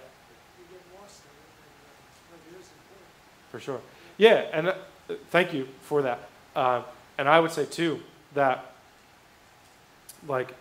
[3.51, 3.81] for sure.
[4.17, 4.75] Yeah, and uh,
[5.31, 6.29] thank you for that.
[6.55, 6.83] Uh,
[7.19, 8.01] and I would say too
[8.35, 8.73] that,
[10.27, 10.55] like,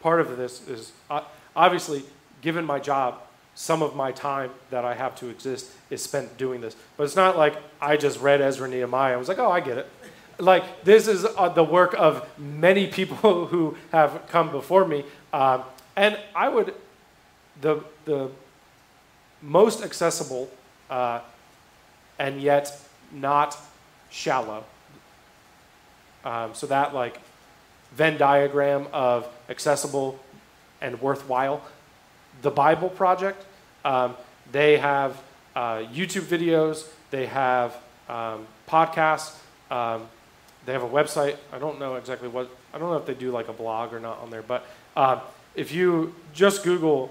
[0.00, 1.22] part of this is uh,
[1.56, 2.02] obviously,
[2.42, 3.20] given my job,
[3.54, 6.76] some of my time that I have to exist is spent doing this.
[6.96, 9.14] But it's not like I just read Ezra Nehemiah.
[9.14, 9.88] I was like, oh, I get it.
[10.38, 15.04] Like, this is uh, the work of many people who have come before me.
[15.32, 15.62] Um,
[15.94, 16.74] and I would,
[17.64, 18.30] the, the
[19.40, 20.50] most accessible
[20.90, 21.20] uh,
[22.18, 22.78] and yet
[23.10, 23.56] not
[24.10, 24.64] shallow.
[26.24, 27.18] Um, so that, like,
[27.92, 30.18] Venn diagram of accessible
[30.82, 31.62] and worthwhile.
[32.42, 33.44] The Bible Project,
[33.84, 34.14] um,
[34.52, 35.22] they have
[35.56, 37.76] uh, YouTube videos, they have
[38.10, 39.38] um, podcasts,
[39.70, 40.06] um,
[40.66, 41.36] they have a website.
[41.52, 44.00] I don't know exactly what, I don't know if they do like a blog or
[44.00, 45.20] not on there, but uh,
[45.54, 47.10] if you just Google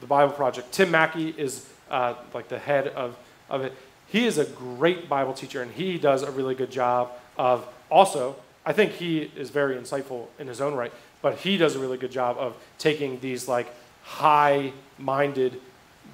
[0.00, 3.16] the Bible Project, Tim Mackie is uh, like the head of,
[3.48, 3.74] of it.
[4.08, 8.36] He is a great Bible teacher and he does a really good job of also
[8.68, 10.92] I think he is very insightful in his own right,
[11.22, 15.58] but he does a really good job of taking these like high-minded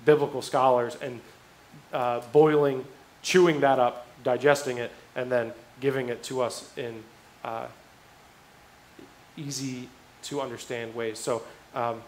[0.05, 1.20] biblical scholars and
[1.93, 2.85] uh, boiling,
[3.22, 7.03] chewing that up, digesting it, and then giving it to us in
[7.43, 7.66] uh,
[9.37, 9.89] easy
[10.22, 11.18] to understand ways.
[11.18, 11.43] So,
[11.74, 12.03] um,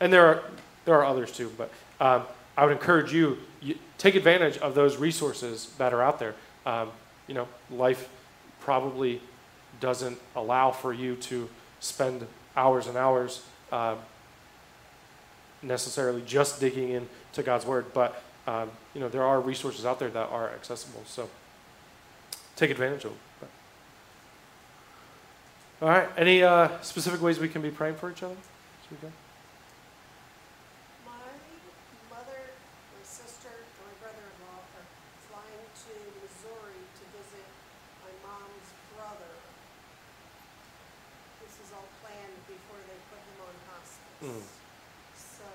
[0.00, 0.42] and there are
[0.84, 1.70] there are others too, but
[2.00, 2.24] um,
[2.56, 6.34] I would encourage you, you take advantage of those resources that are out there.
[6.66, 6.90] Um,
[7.26, 8.08] you know, life
[8.60, 9.20] probably
[9.80, 11.48] doesn't allow for you to
[11.80, 12.26] spend
[12.56, 13.96] hours and hours uh,
[15.62, 20.08] necessarily just digging into God's Word, but um, you know there are resources out there
[20.10, 21.02] that are accessible.
[21.06, 21.28] So
[22.56, 23.48] take advantage of them.
[25.82, 26.08] All right.
[26.16, 28.34] Any uh, specific ways we can be praying for each other?
[28.36, 29.08] as we go?
[31.08, 31.32] My
[32.12, 32.40] mother,
[32.92, 34.88] my sister, and my brother-in-law are
[35.32, 37.48] flying to Missouri to visit
[38.04, 39.32] my mom's brother.
[41.40, 44.20] This is all planned before they put him on hospice.
[44.20, 44.44] Mm.
[45.16, 45.48] So,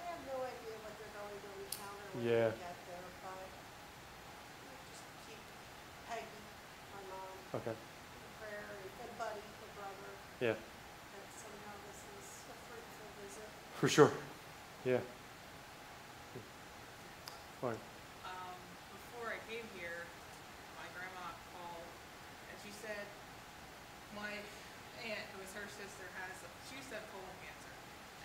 [0.00, 2.56] they have no idea what they're going to encounter when Yeah.
[2.56, 3.44] they get there, but
[4.88, 5.40] just keep
[6.08, 6.40] Peggy,
[6.96, 7.76] my mom, Okay.
[7.76, 10.10] in prayer, and and Buddy, her brother,
[10.40, 10.56] Yeah.
[10.56, 13.48] that somehow this is a fruitful visit.
[13.86, 14.10] For sure.
[14.82, 14.98] Yeah.
[17.62, 17.78] Fine.
[18.26, 18.58] Um,
[18.90, 20.02] before I came here,
[20.74, 21.86] my grandma called
[22.50, 23.06] and she said,
[24.18, 24.42] my
[25.06, 26.34] aunt, who is her sister, has,
[26.66, 27.70] she used to colon cancer.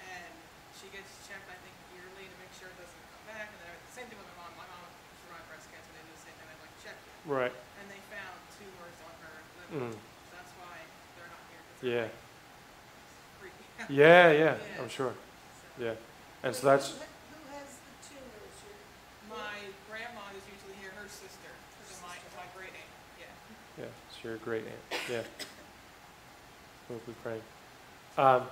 [0.09, 0.33] And
[0.81, 3.53] she gets checked, I think, yearly to make sure it doesn't come back.
[3.53, 4.57] And then, the same thing with my mom.
[4.57, 4.89] My mom
[5.21, 5.93] survived breast cancer.
[5.93, 6.49] They do the same thing.
[6.49, 7.13] I'd like check it.
[7.29, 7.53] Right.
[7.53, 9.93] And they found tumors on her liver.
[9.93, 9.93] Mm.
[9.93, 10.73] So that's why
[11.13, 11.61] they're not here.
[11.85, 12.09] Yeah.
[13.45, 13.93] like.
[13.93, 14.81] Yeah, yeah, Yeah.
[14.81, 15.13] I'm sure.
[15.81, 15.93] So, Yeah.
[16.43, 18.55] And so that's, Who who has the tumors?
[18.61, 19.57] Your- My
[19.89, 21.49] grandma is usually here, her sister,
[21.89, 23.83] so my, my great aunt, yeah.
[23.85, 25.01] yeah, so you're a great aunt.
[25.09, 25.21] Yeah.
[26.89, 27.41] We'll be praying.
[28.17, 28.43] Um,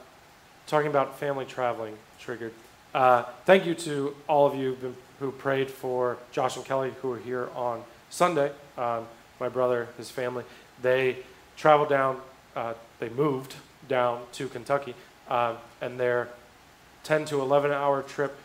[0.66, 2.54] talking about family traveling triggered.
[2.96, 7.10] Uh, thank you to all of you been- who prayed for Josh and Kelly who
[7.10, 8.52] were here on Sunday.
[8.78, 9.06] Um,
[9.40, 10.46] my brother, his family,
[10.82, 11.18] they
[11.58, 12.22] traveled down,
[12.56, 13.56] uh, they moved
[13.90, 14.96] down to Kentucky,
[15.30, 16.30] um, and their
[17.10, 18.38] 10 to 11 hour trip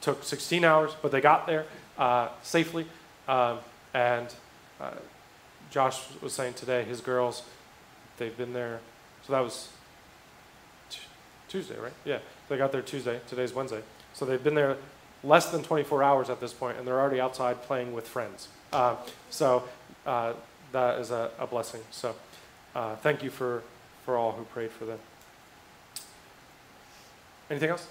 [0.00, 1.64] took 16 hours, but they got there
[1.96, 2.84] uh, safely.
[3.28, 3.58] Um,
[3.94, 4.34] and
[4.80, 4.90] uh,
[5.70, 7.44] Josh was saying today, his girls,
[8.16, 8.80] they've been there.
[9.24, 9.68] So that was
[10.90, 10.98] t-
[11.46, 11.92] Tuesday, right?
[12.04, 12.18] Yeah,
[12.48, 13.20] they got there Tuesday.
[13.28, 13.82] Today's Wednesday.
[14.12, 14.76] So they've been there
[15.22, 18.48] less than 24 hours at this point, and they're already outside playing with friends.
[18.72, 18.96] Uh,
[19.30, 19.62] so
[20.04, 21.82] that is a, a blessing.
[21.92, 22.16] So
[22.74, 23.62] uh, thank you for,
[24.04, 24.98] for all who prayed for them.
[27.50, 27.88] Anything else?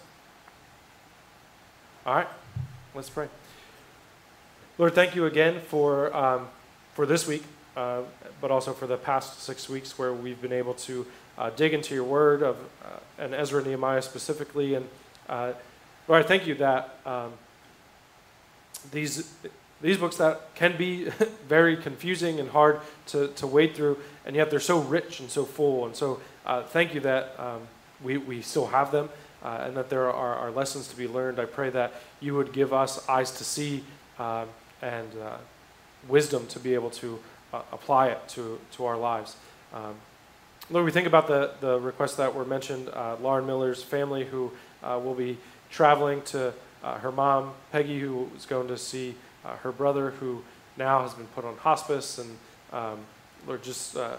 [2.05, 2.27] All right,
[2.93, 3.27] let's pray.
[4.77, 6.47] Lord, thank you again for, um,
[6.93, 7.43] for this week,
[7.75, 8.01] uh,
[8.39, 11.07] but also for the past six weeks where we've been able to
[11.39, 14.75] uh, dig into your word of uh, and Ezra and Nehemiah specifically.
[14.75, 14.87] And
[15.27, 15.53] uh,
[16.07, 17.33] Lord, I thank you that um,
[18.91, 19.33] these
[19.81, 21.05] these books that can be
[21.47, 25.45] very confusing and hard to, to wade through, and yet they're so rich and so
[25.45, 25.85] full.
[25.85, 27.61] And so, uh, thank you that um,
[28.03, 29.09] we, we still have them
[29.43, 31.39] uh, and that there are, are, lessons to be learned.
[31.39, 33.83] I pray that you would give us eyes to see
[34.19, 34.47] um,
[34.81, 35.37] and uh,
[36.07, 37.19] wisdom to be able to
[37.53, 39.35] uh, apply it to, to our lives.
[39.73, 39.95] Um,
[40.69, 44.51] Lord, we think about the, the requests that were mentioned uh, Lauren Miller's family, who
[44.83, 45.37] uh, will be
[45.69, 46.53] traveling to
[46.83, 49.13] her mom, Peggy, who is going to see
[49.47, 50.43] uh, her brother, who
[50.77, 52.37] now has been put on hospice, and
[52.71, 52.99] um,
[53.45, 54.17] Lord, just uh,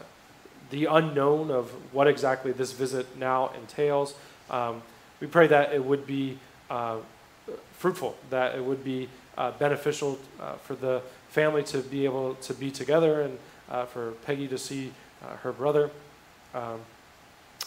[0.70, 4.14] the unknown of what exactly this visit now entails.
[4.50, 4.82] Um,
[5.20, 6.38] we pray that it would be
[6.70, 6.98] uh,
[7.72, 12.54] fruitful, that it would be uh, beneficial uh, for the family to be able to
[12.54, 13.38] be together and
[13.70, 14.92] uh, for Peggy to see
[15.42, 15.90] her brother.
[16.54, 16.80] Um,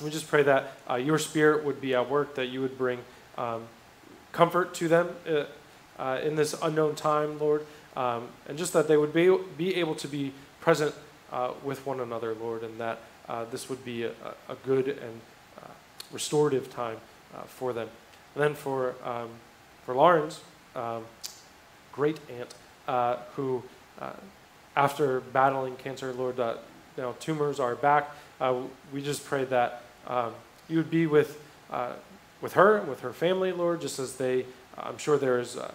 [0.02, 3.00] we just pray that your spirit would be at work, that you would bring
[3.38, 3.64] um,
[4.32, 5.10] comfort to them
[6.02, 7.66] uh, in this unknown time, Lord,
[7.96, 10.96] um, and just that they would be, be able to be present
[11.32, 13.00] uh, with one another, Lord, and that
[13.30, 14.12] uh, this would be a,
[14.50, 15.22] a good and
[15.62, 15.68] uh,
[16.12, 16.98] restorative time
[17.36, 17.90] uh, for them.
[18.36, 19.30] And then for, um,
[19.86, 20.42] for Lauren's
[20.76, 21.06] um,
[21.92, 22.54] great aunt,
[22.88, 23.64] uh, who,
[24.76, 26.38] after battling cancer, Lord,
[26.98, 28.12] now tumors are back,
[28.94, 30.34] we just pray that um,
[30.68, 31.40] you would be with,
[32.42, 34.46] with her with her family, Lord, just as they
[34.78, 35.72] I'm sure there's uh,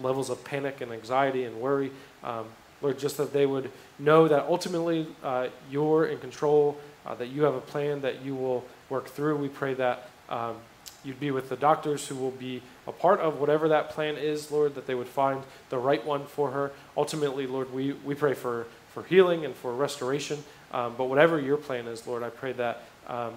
[0.00, 1.90] levels of panic and anxiety and worry.
[2.22, 2.46] Um,
[2.80, 7.42] Lord, just that they would know that ultimately uh, you're in control, uh, that you
[7.42, 9.36] have a plan that you will work through.
[9.36, 10.56] We pray that um,
[11.04, 14.50] you'd be with the doctors who will be a part of whatever that plan is,
[14.50, 16.72] Lord, that they would find the right one for her.
[16.96, 20.42] Ultimately, Lord, we, we pray for, for healing and for restoration.
[20.72, 23.34] Um, but whatever your plan is, Lord, I pray that um,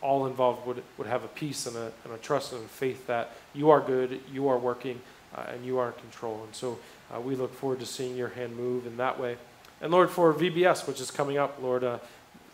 [0.00, 3.06] all involved would, would have a peace and a, and a trust and a faith
[3.06, 5.00] that you are good, you are working,
[5.34, 6.42] uh, and you are in control.
[6.44, 6.78] And so
[7.14, 9.36] uh, we look forward to seeing your hand move in that way.
[9.80, 11.98] And Lord, for VBS, which is coming up, Lord, uh,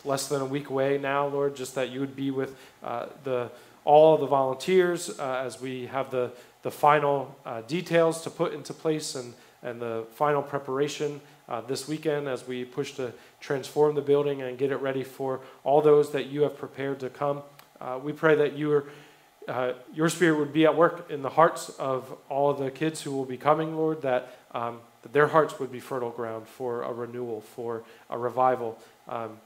[0.03, 3.51] less than a week away now, Lord, just that you would be with uh, the
[3.83, 6.31] all the volunteers uh, as we have the,
[6.61, 9.33] the final uh, details to put into place and,
[9.63, 14.57] and the final preparation uh, this weekend as we push to transform the building and
[14.57, 17.41] get it ready for all those that you have prepared to come.
[17.79, 18.85] Uh, we pray that you are,
[19.47, 23.01] uh, your spirit would be at work in the hearts of all of the kids
[23.01, 26.83] who will be coming, Lord, that, um, that their hearts would be fertile ground for
[26.83, 28.77] a renewal, for a revival,
[29.09, 29.39] um,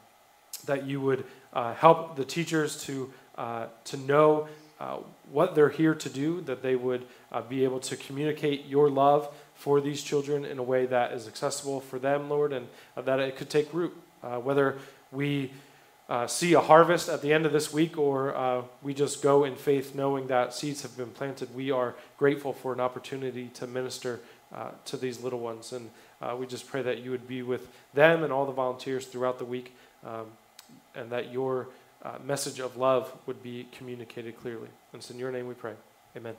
[0.65, 4.47] that you would uh, help the teachers to, uh, to know
[4.79, 4.97] uh,
[5.31, 7.05] what they're here to do, that they would
[7.49, 11.81] be able to communicate your love for these children in a way that is accessible
[11.81, 13.95] for them, Lord, and uh, that it could take root.
[14.21, 14.77] Uh, whether
[15.11, 15.51] we
[16.09, 19.43] uh, see a harvest at the end of this week or uh, we just go
[19.43, 23.65] in faith knowing that seeds have been planted, we are grateful for an opportunity to
[23.65, 24.19] minister
[24.53, 25.73] uh, to these little ones.
[25.73, 25.89] And
[26.21, 29.39] uh, we just pray that you would be with them and all the volunteers throughout
[29.39, 29.75] the week
[30.05, 30.25] um,
[30.93, 31.67] and that your
[32.05, 34.69] Uh, message of love would be communicated clearly.
[34.93, 35.73] And it's in your name we pray.
[36.15, 36.35] Amen.